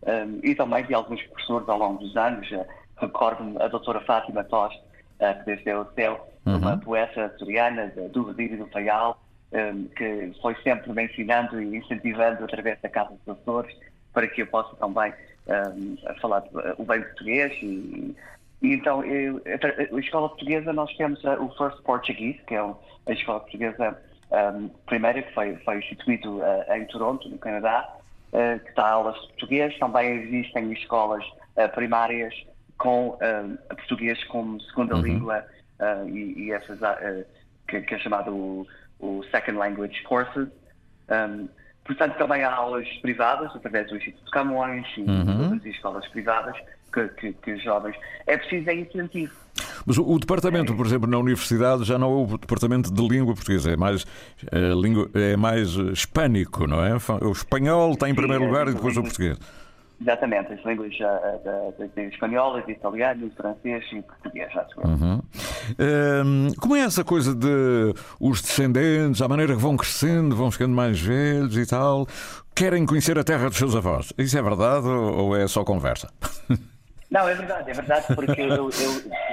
[0.07, 2.51] um, e também de alguns professores ao longo dos anos.
[2.51, 2.65] Uh,
[2.97, 4.79] Recordo-me a doutora Fátima Toste,
[5.21, 6.57] uh, que desde o céu, uhum.
[6.57, 9.19] uma poeta açoriana do Redírio do Faial,
[9.53, 13.75] um, que foi sempre me ensinando e incentivando através da Casa dos Açores
[14.13, 15.13] para que eu possa também
[15.49, 16.45] um, falar
[16.79, 18.15] o bem português e,
[18.63, 23.13] e então, eu, a, a, escola portuguesa, nós temos o First Portuguese, que é a
[23.13, 23.97] escola portuguesa
[24.31, 27.89] um, primeira, que foi, foi instituído uh, em Toronto, no Canadá,
[28.33, 29.79] uh, que dá aulas de português.
[29.79, 31.25] Também existem escolas
[31.57, 32.35] uh, primárias
[32.79, 35.03] com uh, português como segunda uhum.
[35.03, 35.45] língua
[36.09, 36.79] e, e, essas
[37.67, 38.67] que, que, é chamado o,
[38.99, 40.47] o Second Language Courses.
[41.09, 41.49] Um,
[41.87, 45.45] portanto, também há aulas privadas através do Instituto Camões e uhum.
[45.45, 46.55] outras escolas privadas
[46.93, 47.97] que, que, que os jovens.
[48.27, 49.35] É preciso é incentivo.
[49.87, 53.35] Mas o, o departamento, por exemplo, na universidade já não é o departamento de língua
[53.35, 54.07] portuguesa, é mais,
[54.51, 56.97] é, língua, é mais hispânico, não é?
[57.23, 59.39] O espanhol está em primeiro lugar e depois o português.
[60.01, 64.51] Exatamente, as línguas uh, espanholas, italiano, francês e português,
[64.83, 65.21] uhum.
[65.79, 70.75] um, Como é essa coisa de os descendentes, à maneira que vão crescendo, vão ficando
[70.75, 72.07] mais velhos e tal,
[72.55, 74.11] querem conhecer a terra dos seus avós?
[74.17, 76.11] Isso é verdade ou é só conversa?
[77.11, 78.71] Não, é verdade, é verdade, porque eu,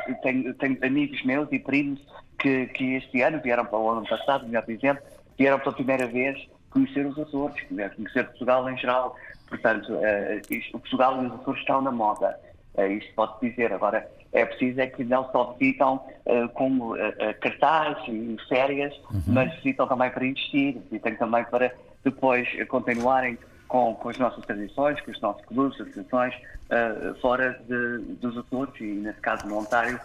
[0.08, 2.00] eu tenho, tenho, amigos meus e primos
[2.40, 5.00] que, que este ano vieram para o ano passado, melhor dizendo,
[5.38, 7.56] vieram pela primeira vez conhecer os Açores,
[7.96, 9.16] conhecer Portugal em geral.
[9.48, 12.38] Portanto, uh, isto, o Portugal e os Açores estão na moda.
[12.76, 13.72] Uh, isto pode dizer.
[13.72, 16.96] Agora, é preciso é que não só visitam uh, como
[17.40, 19.22] cartaz e férias, uhum.
[19.28, 23.38] mas visitam também para investir, visitam também para depois continuarem
[23.68, 28.74] com, com as nossas tradições, com os nossos clubes, associações, uh, fora de, dos Açores
[28.80, 30.00] e, nesse caso, no Ontário,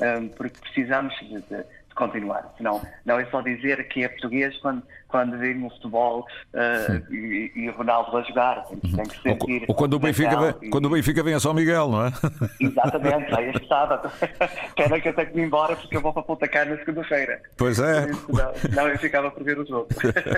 [0.00, 2.52] um, porque precisamos de, de, continuar.
[2.56, 7.52] Senão, não é só dizer que é português quando, quando vem no futebol uh, e,
[7.54, 8.64] e, o Ronaldo a jogar.
[8.64, 9.64] Tem, tem que sentir.
[9.68, 10.70] Ou, quando, o Benfica vem, e...
[10.70, 12.12] quando o Benfica vem a São Miguel, não é?
[12.60, 14.10] Exatamente, é este sábado.
[14.76, 17.40] Pena que eu tenho que ir embora porque eu vou para Ponta Cana na segunda-feira.
[17.56, 18.06] Pois é.
[18.06, 19.88] não, não, eu ficava por ver o jogo.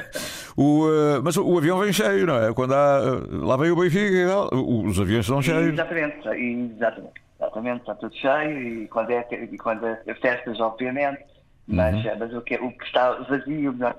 [0.57, 2.53] o, uh, mas o, avião vem cheio, não é?
[2.53, 5.73] Quando há, uh, lá vem o Benfica tal, os aviões estão cheios.
[5.73, 7.27] Exatamente, exatamente.
[7.39, 11.23] Exatamente, está tudo cheio e quando é, e quando é festas, obviamente,
[11.67, 12.19] mas, uhum.
[12.19, 13.97] mas o, que, o que está vazio, melhor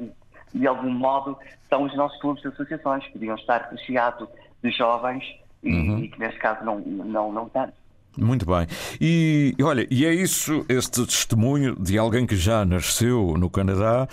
[0.53, 1.37] de algum modo,
[1.69, 4.27] são os nossos clubes de associações, que podiam estar recheados
[4.63, 5.23] de jovens
[5.63, 5.99] e, uhum.
[5.99, 7.73] e, que neste caso não, não, não tanto.
[8.17, 8.65] Muito bem.
[8.99, 14.07] E olha, e é isso, este testemunho de alguém que já nasceu no Canadá.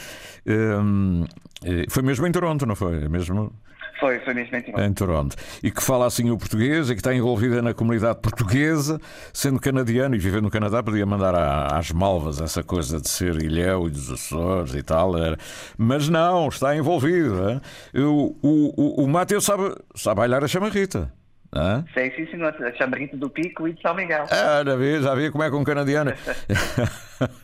[0.46, 1.24] Um,
[1.64, 3.08] eh, foi mesmo em Toronto, não foi?
[3.08, 3.50] Mesmo
[3.98, 4.82] foi, foi mesmo em Toronto.
[4.82, 5.36] Em Toronto.
[5.62, 9.00] E que fala assim o português e que está envolvida na comunidade portuguesa,
[9.32, 11.34] sendo canadiano e vivendo no Canadá, podia mandar
[11.72, 15.16] às malvas essa coisa de ser ilhéu e dos Açores e tal.
[15.16, 15.36] Era.
[15.76, 17.60] Mas não, está envolvido.
[17.94, 21.12] O, o, o, o Mateus sabe, sabe bailar a chamarrita.
[21.52, 21.84] Ah?
[21.94, 22.54] Sei, sim, senhor.
[22.62, 24.26] A chamarrita do Pico e de São Miguel.
[24.30, 26.12] Ah, já vi, já vi como é com um canadiano.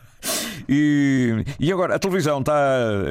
[0.67, 2.53] E, e agora, a televisão está,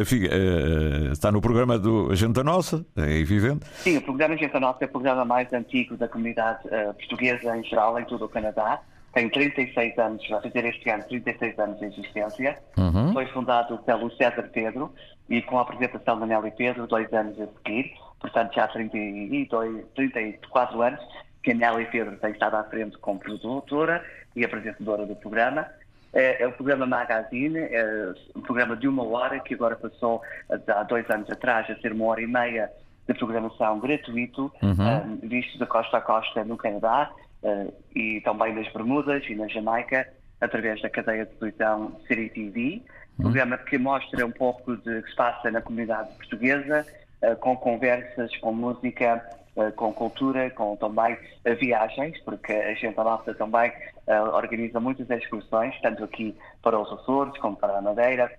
[0.00, 3.66] enfim, eh, está no programa do Gente Nossa, é evidente?
[3.76, 7.64] Sim, o programa Gente Nossa é o programa mais antigo da comunidade uh, portuguesa em
[7.64, 8.80] geral, em todo o Canadá.
[9.12, 12.58] tem 36 anos, vai fazer este ano 36 anos de existência.
[12.76, 13.12] Uhum.
[13.12, 14.92] Foi fundado pelo César Pedro
[15.28, 19.84] e com a apresentação da Nelly Pedro, dois anos a seguir, portanto já há 32,
[19.94, 21.00] 34 anos
[21.42, 24.04] que a Nelly Pedro tem estado à frente como produtora
[24.36, 25.66] e apresentadora do programa.
[26.12, 30.20] É, é o programa Magazine, é um programa de uma hora que agora passou
[30.51, 32.70] há dois anos atrás a ser uma hora e meia
[33.07, 35.18] de programação gratuito, uhum.
[35.23, 37.11] um, visto da costa a costa no Canadá
[37.42, 40.09] uh, e também nas Bermudas e na Jamaica,
[40.40, 42.83] através da cadeia de televisão City TV.
[43.18, 43.25] Uhum.
[43.25, 46.87] Programa que mostra um pouco de que se passa na comunidade portuguesa,
[47.23, 49.25] uh, com conversas, com música,
[49.57, 51.16] uh, com cultura, com também
[51.59, 53.73] viagens, porque a gente a nossa também
[54.34, 58.32] organiza muitas excursões, tanto aqui para os Açores como para a Madeira,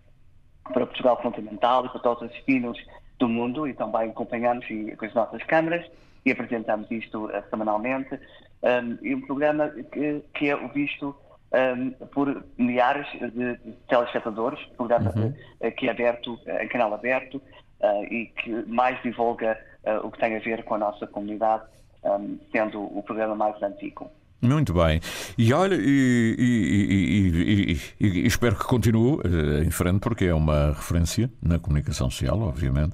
[0.64, 2.78] para Portugal continental e para todos os destinos
[3.18, 5.86] do mundo e também acompanhamos e, com as nossas câmaras
[6.26, 8.20] e apresentamos isto uh, semanalmente.
[8.64, 11.16] Um, e um programa que, que é visto
[11.52, 15.34] um, por milhares de, de telespectadores, programa uhum.
[15.62, 17.42] uh, que é aberto, uh, em canal aberto,
[17.82, 19.60] uh, e que mais divulga
[20.04, 21.64] o que tem a ver com a nossa comunidade,
[22.04, 24.12] um, sendo o programa mais antigo.
[24.42, 25.00] Muito bem.
[25.38, 31.30] E olha, e, e, e, espero que continue uh, em frente, porque é uma referência
[31.42, 32.94] na comunicação social, obviamente.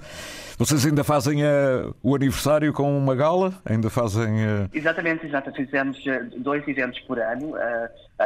[0.58, 3.54] Vocês ainda fazem uh, o aniversário com uma gala?
[3.64, 4.28] Ainda fazem.
[4.28, 4.68] Uh...
[4.74, 5.64] Exatamente, exatamente.
[5.64, 5.98] Fizemos
[6.36, 7.54] dois eventos por ano.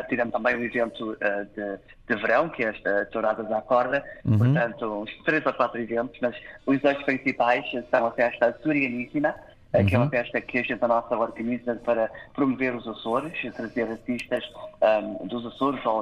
[0.09, 1.17] tivemos também um evento
[1.55, 4.03] de, de, verão, que é esta Touradas à Corda.
[4.25, 4.39] Uhum.
[4.39, 6.35] Portanto, uns três ou quatro eventos, mas
[6.67, 9.35] os dois principais são a festa Surianíssima
[9.81, 9.87] uhum.
[9.87, 13.91] que é uma festa que a gente a nossa organiza para promover os Açores, trazer
[13.91, 14.45] artistas
[14.81, 16.01] um, dos Açores ou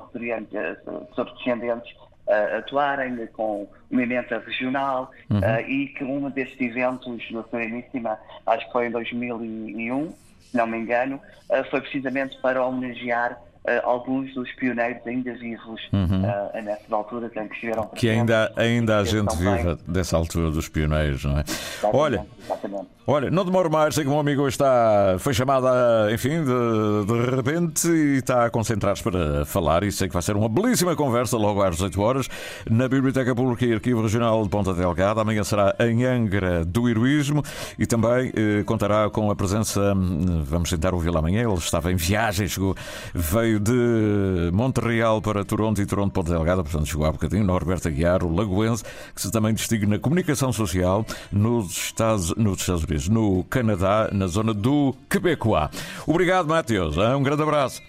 [1.35, 1.93] descendentes
[2.27, 5.39] uh, atuarem com uma emenda regional uhum.
[5.39, 10.67] uh, e que um destes eventos no Sereníssima, acho que foi em 2001, se não
[10.67, 16.23] me engano, uh, foi precisamente para homenagear Uh, alguns dos pioneiros ainda vivos uhum.
[16.23, 21.25] uh, nessa altura que estiveram Que ainda, ainda a gente viva dessa altura dos pioneiros,
[21.27, 21.45] não é?
[21.47, 22.89] Exatamente, Olha, exatamente.
[23.07, 25.67] Olha, não demoro mais, sei que o meu amigo está, foi chamado,
[26.13, 30.37] enfim, de, de repente e está a concentrar-se para falar e sei que vai ser
[30.37, 32.29] uma belíssima conversa logo às 18 horas
[32.71, 35.23] na Biblioteca Pública e Arquivo Regional de Ponta Delgada.
[35.23, 37.43] Amanhã será em Angra do Heroísmo
[37.77, 41.97] e também eh, contará com a presença, hum, vamos tentar ouvi-lo amanhã, ele estava em
[41.97, 42.77] viagem, chegou,
[43.13, 48.23] veio de Montreal para Toronto e Toronto Ponta Delgada, portanto chegou há bocadinho, Norberto Aguiar,
[48.23, 48.85] o lagoense,
[49.15, 54.27] que se também distingue na comunicação social nos Estados, nos Estados Unidos no Canadá, na
[54.27, 55.71] zona do Quebecois.
[56.07, 56.97] Obrigado, Matheus.
[56.97, 57.83] Um grande abraço.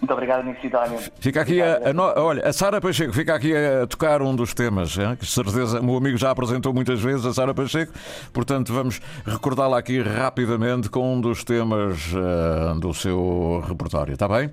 [0.00, 0.98] Muito obrigado, Nicodónio.
[1.20, 4.96] Fica aqui a, a, olha, a Sara Pacheco fica aqui a tocar um dos temas,
[4.96, 5.14] hein?
[5.14, 7.92] que certeza o meu amigo já apresentou muitas vezes, a Sara Pacheco,
[8.32, 14.50] portanto vamos recordá-la aqui rapidamente com um dos temas uh, do seu repertório, está bem?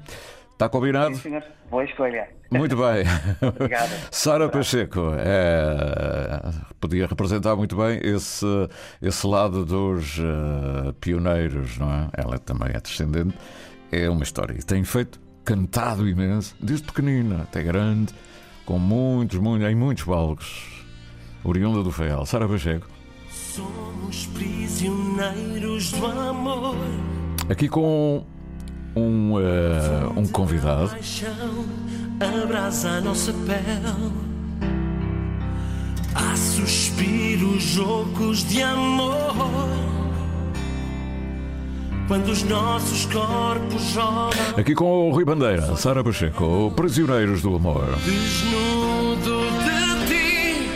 [0.58, 1.14] Está combinado?
[1.14, 1.44] Sim, senhor.
[1.70, 2.28] Boa escolha.
[2.50, 3.04] Muito bem.
[3.48, 3.92] Obrigado.
[4.10, 6.42] Sara Pacheco é,
[6.80, 8.44] podia representar muito bem esse,
[9.00, 12.10] esse lado dos uh, pioneiros, não é?
[12.18, 13.38] Ela também é descendente.
[13.92, 14.58] É uma história.
[14.66, 18.12] Tem feito, cantado imenso, desde pequenina até grande,
[18.66, 20.84] com muitos, muitos, em muitos palcos.
[21.44, 22.26] Oriunda do Feal.
[22.26, 22.88] Sara Pacheco.
[23.30, 26.76] Somos prisioneiros do amor.
[27.48, 28.26] Aqui com
[28.98, 30.92] um, uh, um convidado.
[32.20, 34.12] Abrasa a nossa pele.
[36.16, 39.36] Há suspiros loucos de amor.
[42.08, 44.32] Quando os nossos corpos jogam.
[44.58, 47.86] Aqui com o Rui Bandeira, Sara Pacheco, Prisioneiros do Amor.
[48.06, 50.70] Desnudo de ti,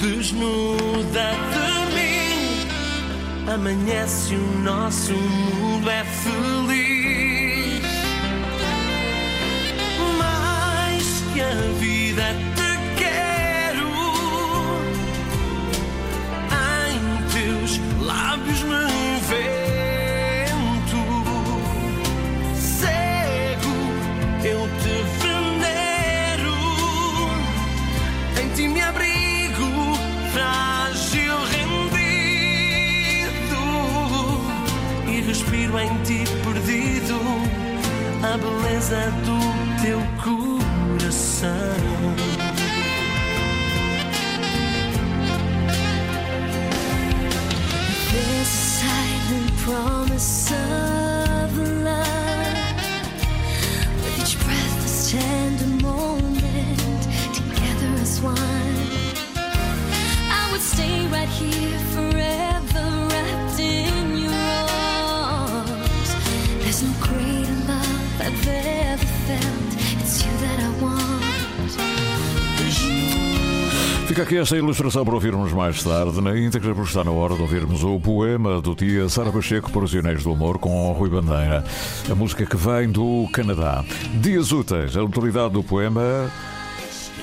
[0.00, 3.52] desnuda de mim.
[3.54, 7.31] Amanhece o nosso mundo é feliz.
[11.42, 12.24] Minha vida
[12.54, 13.90] te quero.
[16.88, 16.98] Em
[17.32, 18.86] teus lábios me
[19.28, 21.02] vento.
[22.54, 23.76] Cego,
[24.44, 26.58] eu te venero.
[28.40, 29.68] Em ti me abrigo,
[30.32, 32.42] frágil, rendido.
[35.08, 37.20] E respiro em ti perdido.
[38.22, 39.38] A beleza do
[39.82, 40.41] teu corpo
[41.42, 42.14] coração.
[48.12, 52.76] There's silent promise of love
[53.96, 57.02] with each breathless tender moment
[57.34, 58.36] together as one.
[60.30, 61.78] I would stay right here
[74.12, 77.40] Fica aqui esta ilustração para ouvirmos mais tarde, na íntegra, porque está na hora de
[77.40, 81.64] ouvirmos o poema do dia Sara Pacheco, Prisioneiros do Amor, com Rui Bandeira.
[82.10, 83.82] A música que vem do Canadá.
[84.20, 86.30] Dias úteis, a autoridade do poema.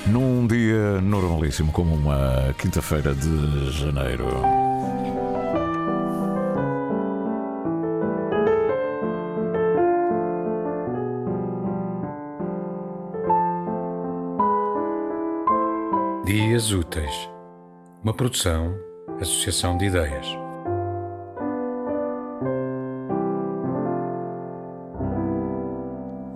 [0.04, 4.26] Num dia normalíssimo, como uma quinta-feira de janeiro.
[16.32, 17.28] Dias Úteis,
[18.04, 18.72] uma produção,
[19.20, 20.24] associação de ideias.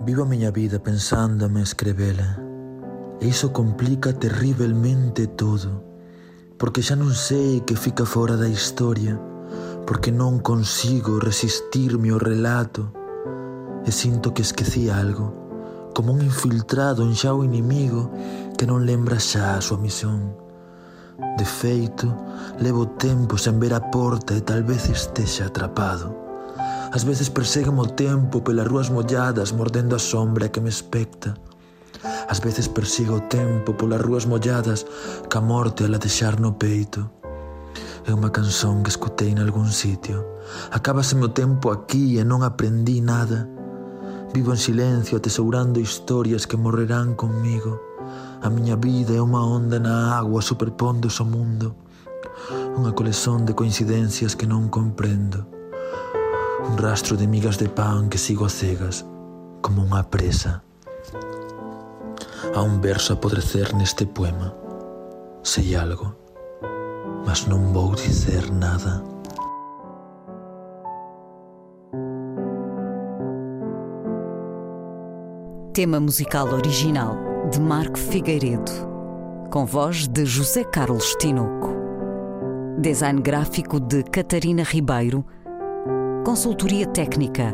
[0.03, 2.35] Vivo a miña vida pensando en escrevela
[3.21, 5.79] E iso complica terriblemente todo
[6.59, 9.15] Porque xa non sei que fica fora da historia
[9.87, 12.91] Porque non consigo resistirme ao relato
[13.87, 15.31] E sinto que esqueci algo
[15.95, 18.11] Como un infiltrado en xa o inimigo
[18.57, 20.33] que non lembra xa a súa misión.
[21.37, 22.07] De feito,
[22.59, 26.11] levo tempo sen ver a porta e tal vez estexa atrapado.
[26.91, 31.35] As veces perseguen o tempo pelas rúas molladas mordendo a sombra que me especta.
[32.27, 34.85] As veces persigo o tempo polas rúas molladas
[35.29, 37.11] ca morte a latexar no peito.
[38.05, 40.23] É unha canción que escutei en algún sitio.
[40.69, 43.49] Acábaseme o tempo aquí e non aprendí nada.
[44.35, 47.94] Vivo en silencio atesourando historias que morrerán conmigo.
[48.41, 51.73] A miña vida é unha onda na agua superpondo o mundo.
[52.77, 55.49] Unha colección de coincidencias que non comprendo.
[56.61, 59.01] Un rastro de migas de pan que sigo a cegas,
[59.65, 60.61] como unha presa.
[62.53, 64.53] Há un verso a podrecer neste poema.
[65.41, 66.13] Sei algo,
[67.25, 69.01] mas non vou dizer nada.
[75.73, 78.71] Tema musical original de Marco Figueiredo,
[79.51, 81.75] com voz de José Carlos Tinoco.
[82.79, 85.23] Design gráfico de Catarina Ribeiro.
[86.25, 87.53] Consultoria técnica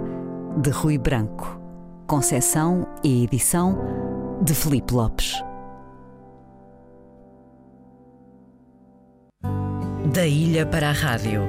[0.57, 1.59] de Rui Branco.
[2.07, 3.77] Concessão e edição
[4.41, 5.43] de Felipe Lopes.
[10.13, 11.41] Da ilha para a rádio,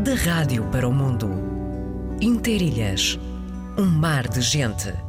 [0.00, 1.30] da rádio para o mundo.
[2.20, 3.18] Interilhas,
[3.78, 5.05] um mar de gente.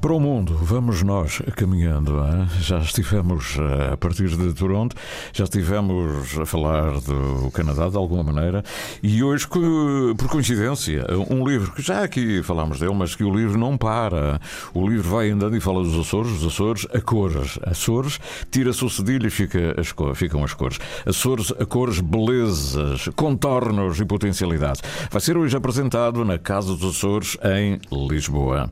[0.00, 2.18] Para o mundo, vamos nós caminhando.
[2.18, 2.48] Hein?
[2.60, 4.96] Já estivemos eh, a partir de Toronto,
[5.32, 8.64] já estivemos a falar do Canadá de alguma maneira,
[9.02, 13.58] e hoje, por coincidência, um livro que já aqui falámos dele, mas que o livro
[13.58, 14.40] não para.
[14.74, 17.58] O livro vai andando e fala dos Açores, os Açores a cores.
[17.64, 18.18] Açores,
[18.50, 20.78] tira-se o cedilho e fica as cores, ficam as cores.
[21.06, 24.82] Açores a cores, belezas, contornos e potencialidades.
[25.10, 28.70] Vai ser hoje apresentado na Casa dos Açores, em Lisboa.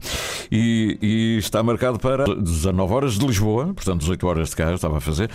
[0.50, 4.98] E e, está marcado para 19 horas de Lisboa, portanto 18 horas de cá, estava
[4.98, 5.30] a fazer.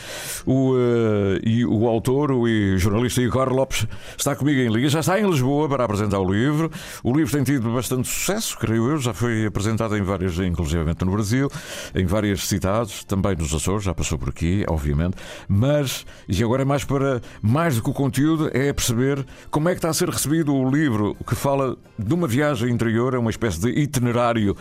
[0.46, 2.46] O, uh, e o autor, o,
[2.78, 3.88] jornalista Igor Lopes,
[4.18, 6.72] está comigo em Liga, já está em Lisboa para apresentar o livro.
[7.04, 11.12] O livro tem tido bastante sucesso, creio eu, já foi apresentado em várias, inclusivamente no
[11.12, 11.50] Brasil,
[11.94, 15.16] em várias cidades, também nos Açores, já passou por aqui, obviamente.
[15.48, 19.72] Mas, e agora é mais para, mais do que o conteúdo, é perceber como é
[19.72, 23.30] que está a ser recebido o livro que fala de uma viagem interior, é uma
[23.30, 24.56] espécie de itinerário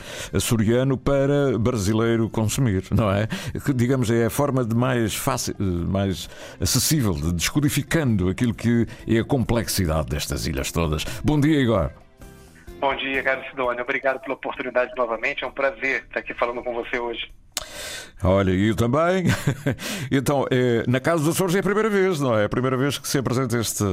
[0.44, 3.26] açoriano para brasileiro consumir, não é?
[3.64, 6.28] Que, digamos, é a forma de mais fácil, mais
[6.60, 11.04] acessível, de descodificando aquilo que é a complexidade destas ilhas todas.
[11.24, 12.03] Bom dia, Igor.
[12.84, 13.82] Bom dia, Carlos Sidônia.
[13.82, 15.42] Obrigado pela oportunidade novamente.
[15.42, 17.32] É um prazer estar aqui falando com você hoje.
[18.22, 19.24] Olha, e eu também.
[20.12, 22.42] então, é, na Casa dos Açores é a primeira vez, não é?
[22.42, 23.84] É a primeira vez que se apresenta este,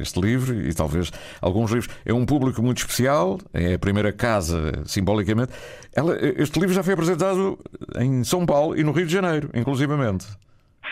[0.00, 1.12] este livro e talvez
[1.42, 1.94] alguns livros.
[2.02, 5.52] É um público muito especial, é a primeira casa, simbolicamente.
[5.94, 7.58] Ela, este livro já foi apresentado
[7.98, 10.26] em São Paulo e no Rio de Janeiro, inclusivamente.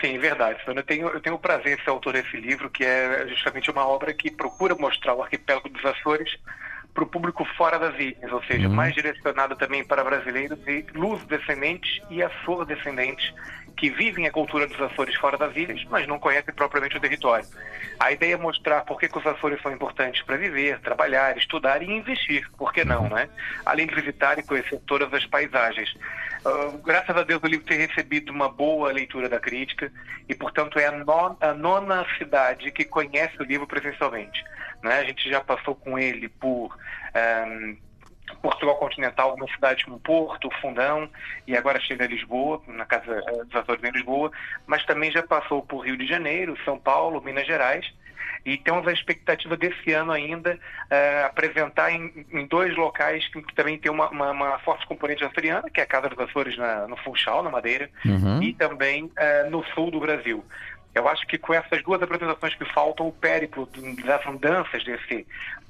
[0.02, 0.60] Sim, verdade.
[0.66, 3.88] Eu tenho, eu tenho o prazer de ser autor desse livro, que é justamente uma
[3.88, 6.30] obra que procura mostrar o arquipélago dos Açores
[6.98, 8.74] para o público fora das ilhas, ou seja, uhum.
[8.74, 13.32] mais direcionado também para brasileiros e luso-descendentes e açor-descendentes
[13.76, 17.46] que vivem a cultura dos Açores fora das ilhas, mas não conhecem propriamente o território.
[18.00, 21.80] A ideia é mostrar por que, que os Açores são importantes para viver, trabalhar, estudar
[21.80, 23.28] e investir, por que não, né?
[23.64, 25.94] Além de visitar e conhecer todas as paisagens.
[26.44, 29.92] Uh, graças a Deus o livro tem recebido uma boa leitura da crítica
[30.28, 34.42] e, portanto, é a nona, a nona cidade que conhece o livro presencialmente.
[34.82, 35.00] Né?
[35.00, 36.76] A gente já passou com ele por
[37.46, 37.76] um,
[38.42, 41.08] Portugal continental, algumas cidades como Porto, Fundão,
[41.46, 44.30] e agora chega a Lisboa, na Casa eh, dos Açores em Lisboa,
[44.66, 47.86] mas também já passou por Rio de Janeiro, São Paulo, Minas Gerais,
[48.46, 50.58] E temos a expectativa desse ano ainda
[50.90, 55.24] eh, apresentar em, em dois locais que, que também tem uma, uma, uma forte componente
[55.24, 58.42] açoriana, que é a Casa dos Açores na, no Funchal, na Madeira, Uhum.
[58.42, 60.44] e também eh, no sul do Brasil.
[60.94, 63.68] Eu acho que com essas duas apresentações que faltam, o périplo
[64.04, 65.26] das andanças desse,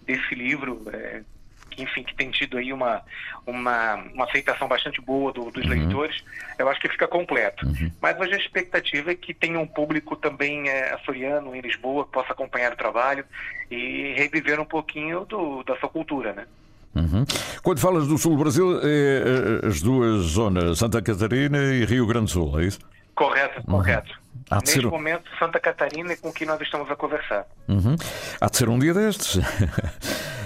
[0.06, 1.22] desse livro, eh,
[1.70, 3.02] que, enfim, que tem tido aí uma,
[3.46, 6.24] uma, uma aceitação bastante boa do- dos leitores,
[6.58, 7.66] eu acho que fica completo.
[8.00, 12.12] Mas hoje a expectativa é que tenha um público também eh, açoriano em Lisboa, que
[12.12, 13.24] possa acompanhar o trabalho
[13.70, 16.46] e reviver um pouquinho do, da sua cultura, né?
[16.94, 17.24] Uhum.
[17.62, 22.06] Quando falas do sul do Brasil, é é, as duas zonas, Santa Catarina e Rio
[22.06, 22.78] Grande do Sul, é isso?
[23.14, 24.18] Correto, correto.
[24.50, 27.44] Há de Neste ser- momento, Santa Catarina é com quem nós estamos a conversar.
[27.68, 27.96] Uhum.
[28.40, 29.38] Há de ser um dia destes.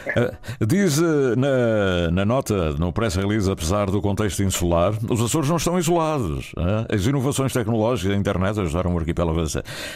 [0.04, 0.32] Eh,
[0.66, 5.58] Diz eh, na, na nota, no press release, apesar do contexto insular, os Açores não
[5.58, 6.52] estão isolados.
[6.58, 6.96] eh?
[6.96, 9.44] As inovações tecnológicas da internet ajudaram o arquipélago a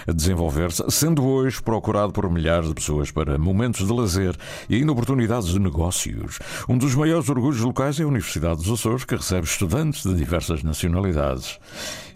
[0.09, 4.37] a desenvolver-se, sendo hoje procurado por milhares de pessoas para momentos de lazer
[4.71, 6.39] e ainda oportunidades de negócios.
[6.69, 10.63] Um dos maiores orgulhos locais é a Universidade dos Açores, que recebe estudantes de diversas
[10.63, 11.59] nacionalidades.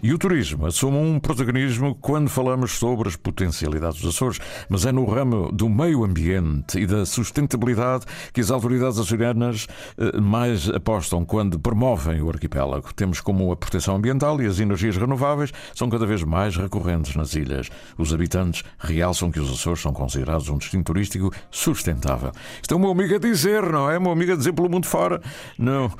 [0.02, 1.69] E o turismo assume um protagonismo
[2.00, 6.86] quando falamos sobre as potencialidades dos Açores, mas é no ramo do meio ambiente e
[6.86, 9.66] da sustentabilidade que as autoridades açorianas
[9.98, 12.92] eh, mais apostam quando promovem o arquipélago.
[12.94, 17.34] Temos como a proteção ambiental e as energias renováveis são cada vez mais recorrentes nas
[17.34, 17.70] ilhas.
[17.98, 22.32] Os habitantes realçam que os Açores são considerados um destino turístico sustentável.
[22.60, 23.98] Isto é uma amiga a dizer, não é?
[23.98, 25.20] Uma amiga dizer pelo mundo fora.
[25.58, 25.92] Não.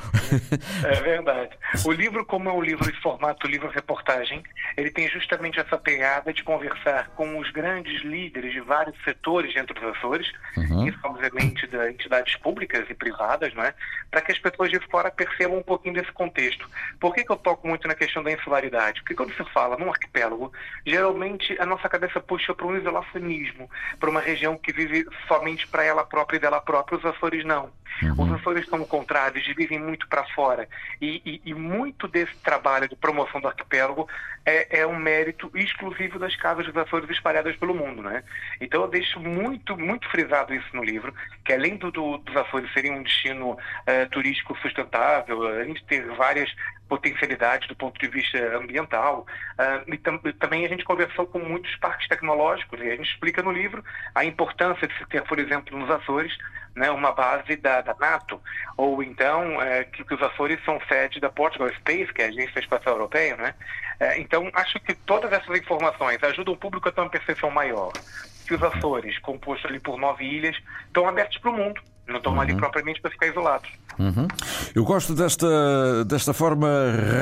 [0.84, 1.50] É verdade.
[1.84, 4.42] O livro, como é um livro de formato livro-reportagem,
[4.76, 9.74] ele tem justamente essa pegada de conversar com os grandes líderes de vários setores dentro
[9.74, 10.86] dos Açores, Uhum.
[10.88, 13.74] isso obviamente das entidades públicas e privadas, não é?
[14.10, 16.68] para que as pessoas de fora percebam um pouquinho desse contexto.
[16.98, 19.00] Por que, que eu toco muito na questão da insularidade?
[19.02, 20.52] Porque quando se fala num arquipélago,
[20.84, 25.84] geralmente a nossa cabeça puxa para um isolacionismo, para uma região que vive somente para
[25.84, 26.98] ela própria e dela própria.
[26.98, 27.70] Os Açores não.
[28.18, 30.68] Os Açores são o contrário, eles vivem muito para fora.
[31.00, 34.08] E, e- e muito desse trabalho de promoção do arquipélago
[34.44, 38.02] é, é um mérito exclusivo das casas dos Açores espalhadas pelo mundo.
[38.02, 38.22] Né?
[38.60, 41.14] Então eu deixo muito, muito frisado isso no livro,
[41.44, 46.04] que além do, do- dos Açores serem um destino eh, turístico sustentável, além de ter
[46.16, 46.50] várias
[46.88, 49.24] potencialidades do ponto de vista ambiental,
[49.56, 53.42] ah, e tam- também a gente conversou com muitos parques tecnológicos, e a gente explica
[53.42, 56.36] no livro a importância de se ter, por exemplo, nos Açores,
[56.74, 58.40] né, uma base da, da NATO,
[58.76, 62.28] ou então eh, que, que os Açores são sede da Portugal Space, que é a
[62.28, 63.54] Agência Espacial Europeia, né?
[63.98, 67.92] Eh, então, acho que todas essas informações ajudam o público a ter uma percepção maior.
[68.46, 70.56] Que os Açores, composto ali por nove ilhas,
[70.86, 73.70] estão abertos para o mundo, não estão ali propriamente para ficar isolados.
[73.98, 74.26] Uhum.
[74.74, 76.68] Eu gosto desta, desta forma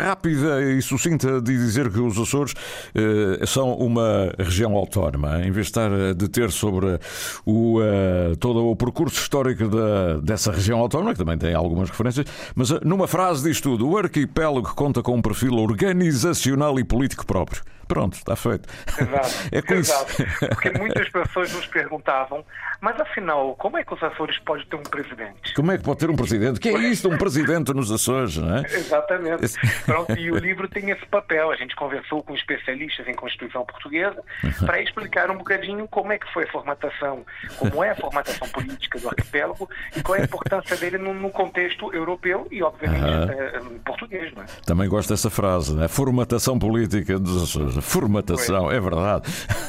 [0.05, 2.55] rápida e sucinta de dizer que os Açores
[2.95, 6.99] eh, são uma região autónoma, em vez de estar a deter sobre
[7.45, 12.26] o, eh, todo o percurso histórico da, dessa região autónoma, que também tem algumas referências,
[12.55, 17.26] mas eh, numa frase diz tudo: o arquipélago conta com um perfil organizacional e político
[17.26, 17.62] próprio.
[17.89, 18.68] Pronto, está feito.
[19.01, 19.93] Exato, É com isso.
[19.93, 20.14] exato.
[20.55, 22.45] Porque muitas pessoas nos perguntavam,
[22.80, 25.55] mas afinal, como é que os Açores podem ter um presidente?
[25.55, 26.61] Como é que pode ter um presidente?
[26.61, 28.61] Que é isto, um presidente nos Açores, não é?
[28.66, 29.45] Exatamente.
[29.47, 31.51] Esse- Pronto, e o livro tem esse papel.
[31.51, 34.22] A gente conversou com especialistas em Constituição Portuguesa
[34.66, 37.24] para explicar um bocadinho como é que foi a formatação,
[37.59, 41.30] como é a formatação política do arquipélago e qual é a importância dele no, no
[41.30, 43.30] contexto europeu e, obviamente, Aham.
[43.32, 44.32] eh, português.
[44.34, 44.47] Não é?
[44.66, 45.89] Também gosto dessa frase, né?
[45.89, 47.78] Formatação política dos Açores.
[47.81, 49.22] Formatação, é verdade.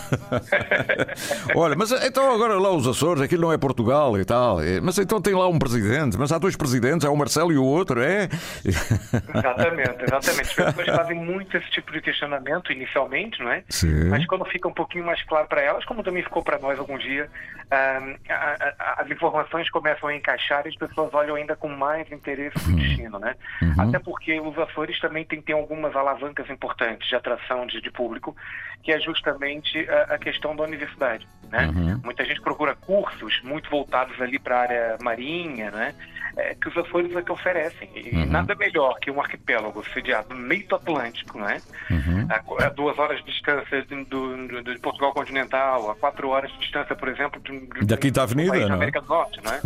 [1.55, 4.61] Olha, mas então agora lá os Açores, aquilo não é Portugal e tal.
[4.61, 7.57] é- Mas então tem lá um presidente, mas há dois presidentes, há o Marcelo e
[7.57, 8.29] o outro, é?
[8.65, 10.41] Exatamente, exatamente.
[10.61, 13.63] As pessoas fazem muito esse tipo de questionamento inicialmente, não é?
[13.69, 14.09] Sim.
[14.09, 16.97] Mas quando fica um pouquinho mais claro para elas, como também ficou para nós algum
[16.97, 17.29] dia,
[17.69, 23.19] as informações começam a encaixar e as pessoas olham ainda com mais interesse no destino,
[23.19, 23.35] né?
[23.77, 28.35] Até porque os Açores também tem, tem algumas alavancas importantes de atração de, de público,
[28.81, 31.67] que é justamente a, a questão da universidade, né?
[31.67, 32.01] Uhum.
[32.03, 35.93] Muita gente procura cursos muito voltados ali para a área marinha, né?
[36.37, 37.89] É, que os Açores é que oferecem.
[37.95, 38.25] E Uhum.
[38.27, 41.59] nada melhor que um arquipélago sediado no meio do Atlântico, né?
[41.89, 42.27] Uhum.
[42.29, 46.59] A, a duas horas de distância de, do- de Portugal continental, a quatro horas de
[46.59, 48.77] distância, por exemplo, de, de, Da Quinta Avenida, país da não é?
[48.77, 49.61] América do Norte, não é?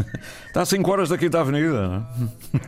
[0.48, 2.04] Está a 5 horas da Quinta Avenida.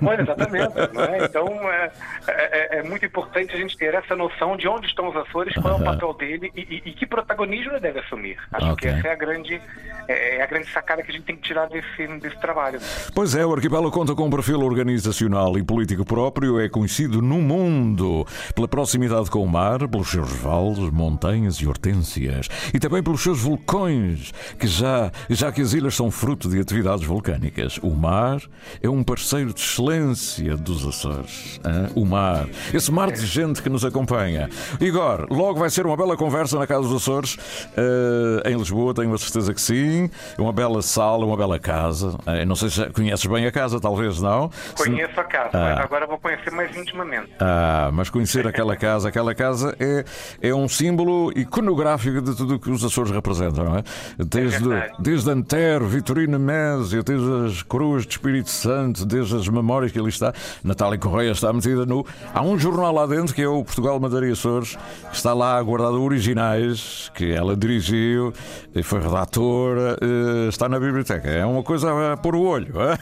[0.02, 0.12] não é?
[0.14, 0.76] Olha, exatamente.
[0.94, 1.26] não é?
[1.26, 1.92] Então, é,
[2.28, 5.78] é- é muito importante a gente ter essa noção de onde estão os Açores, qual
[5.80, 8.38] é o papel dele e, e- e que protagonismo ele deve assumir.
[8.52, 8.90] Acho Ok.
[8.92, 9.62] que essa é a grande,
[10.08, 12.80] é, é a grande sacada que a gente tem que tirar desse, desse trabalho.
[13.14, 17.42] Pois é, o arquipélago Conta com um perfil organizacional e político próprio, é conhecido no
[17.42, 23.22] mundo pela proximidade com o mar, pelos seus vales, montanhas e hortênsias e também pelos
[23.22, 27.80] seus vulcões, que já, já que as ilhas são fruto de atividades vulcânicas.
[27.82, 28.42] O mar
[28.82, 31.60] é um parceiro de excelência dos Açores.
[31.64, 31.90] hã?
[31.96, 34.50] O mar, esse mar de gente que nos acompanha.
[34.80, 37.38] Igor, logo vai ser uma bela conversa na Casa dos Açores,
[37.78, 40.10] eh, em Lisboa, tenho a certeza que sim.
[40.38, 42.18] Uma bela sala, uma bela casa.
[42.26, 44.50] Eh, não sei se conheces bem a casa, talvez não.
[44.76, 45.84] Se- Conheço a casa, Ah.
[45.84, 47.30] agora vou conhecer mais intimamente.
[47.40, 50.04] Ah, mas conhecer aquela casa, aquela casa é,
[50.42, 53.84] é um símbolo iconográfico de tudo o que os Açores representam, não é?
[54.18, 54.94] Desde, verdade.
[55.00, 60.10] desde Antero, Vitorino Mésio, desde as cruzes de Espírito Santo, desde as memórias que ali
[60.10, 60.34] está.
[60.64, 62.06] Natália Correia está metida no.
[62.34, 64.78] Há um jornal lá dentro que é o Portugal Madeira e Açores,
[65.10, 68.34] que está lá guardado originais, que ela dirigiu,
[68.74, 71.28] e foi redatora, eh, está na biblioteca.
[71.30, 72.74] É uma coisa a pôr o olho.
[72.82, 72.98] é?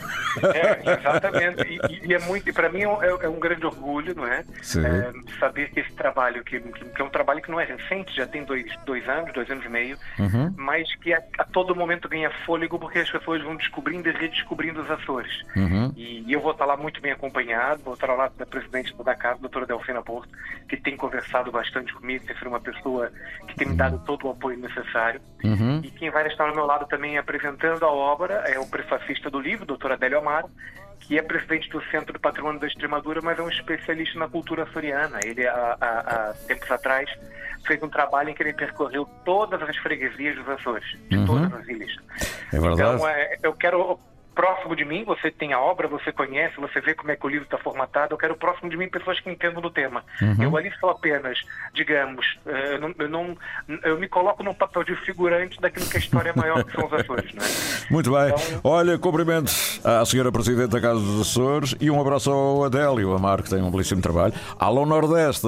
[0.63, 1.61] É, exatamente.
[1.63, 4.39] E, e- é muito, e para mim é um, é um grande orgulho, não é?
[4.39, 8.25] É, saber que esse trabalho, que, que é um trabalho que não é recente, já
[8.25, 10.53] tem dois, dois anos, dois anos e meio, Uhum.
[10.57, 14.81] mas que a, a todo momento ganha fôlego porque as pessoas vão descobrindo e redescobrindo
[14.81, 15.31] os Açores.
[15.55, 15.91] Uhum.
[15.95, 19.15] E, e eu vou estar lá muito bem acompanhado, vou estar lá da presidente da
[19.15, 20.29] casa, doutora Delfina Porto,
[20.69, 23.11] que tem conversado bastante comigo, tem sido uma pessoa
[23.47, 25.19] que tem me dado todo o apoio necessário.
[25.43, 25.81] Uhum.
[25.83, 29.39] E quem vai estar ao meu lado também apresentando a obra é o prefacista do
[29.39, 30.49] livro, doutor Adélio Amaro,
[30.99, 34.63] que é presidente do Centro do Patrimônio da Extremadura, mas é um especialista na cultura
[34.63, 35.19] açoriana.
[35.23, 35.99] Ele, há, há-
[36.29, 37.09] há tempos atrás,
[37.67, 41.25] fez um trabalho em que ele percorreu todas as freguesias dos Açores, de Uhum.
[41.25, 41.91] todas as ilhas.
[42.53, 42.73] É verdade.
[42.95, 43.99] Então, é, eu quero
[44.35, 47.29] próximo de mim, você tem a obra, você conhece, você vê como é que o
[47.29, 50.03] livro está formatado, eu quero próximo de mim pessoas que entendam do tema.
[50.21, 50.35] Uhum.
[50.43, 51.37] Eu ali sou apenas,
[51.73, 53.37] digamos, eh, eu, não, eu, não-
[53.83, 56.85] eu me coloco no papel de figurante daquilo que a história é maior que são
[56.85, 57.41] os Açores, né?
[57.89, 58.27] Muito bem.
[58.29, 63.13] Então- Olha, cumprimentos à senhora Presidente da Casa dos Açores e um abraço ao Adélio
[63.13, 64.33] Amar, que tem um belíssimo trabalho.
[64.59, 65.47] Alô Nordeste,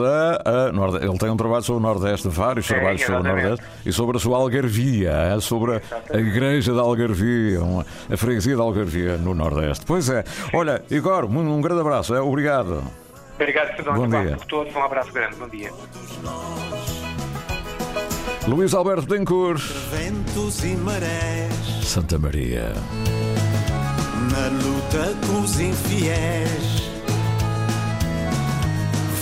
[0.73, 3.23] Norde- ele tem um trabalho sobre o Nordeste, vários Tem, trabalhos sobre o.
[3.23, 5.81] Nordeste e sobre a sua Algarvia, ah, sobre a,
[6.13, 8.74] a Igreja da Algarvia, uma- a freguesia da Algarvia
[9.19, 9.85] no Nordeste.
[9.85, 10.23] Pois é.
[10.53, 12.21] Olha, Igor, um, um grande abraço, é?
[12.21, 12.83] obrigado.
[13.35, 13.93] Obrigado, Cidadão.
[13.95, 14.19] Bom Um dia.
[14.19, 15.71] abraço por todos, um abraço grande, bom dia.
[18.47, 19.61] Luís Alberto Bencourt,
[19.91, 21.51] Ventos e marés,
[21.83, 22.73] Santa Maria.
[24.31, 26.85] na luta com os infiéis.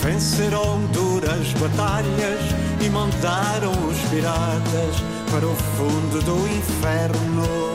[0.02, 2.42] Venceram duras batalhas
[2.86, 5.02] e montaram os piratas
[5.32, 7.73] para o fundo do inferno.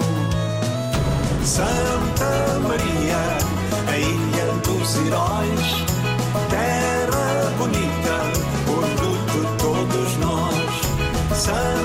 [1.48, 3.22] Santa Maria,
[3.90, 5.68] a ilha dos heróis,
[6.50, 8.16] terra bonita,
[8.68, 11.40] orgulho de todos nós.
[11.40, 11.77] Santa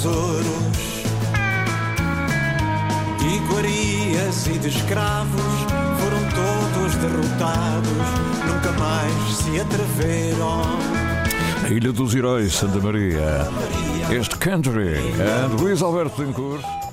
[0.00, 1.04] tesouros,
[3.36, 5.42] iguarias e de escravos.
[6.00, 7.92] Foram todos derrotados,
[8.46, 10.62] nunca mais se atreveram.
[11.70, 13.46] Ilha dos Heróis, Santa Maria.
[14.10, 14.96] Este country.
[15.20, 16.89] And Luís Alberto Bencourt.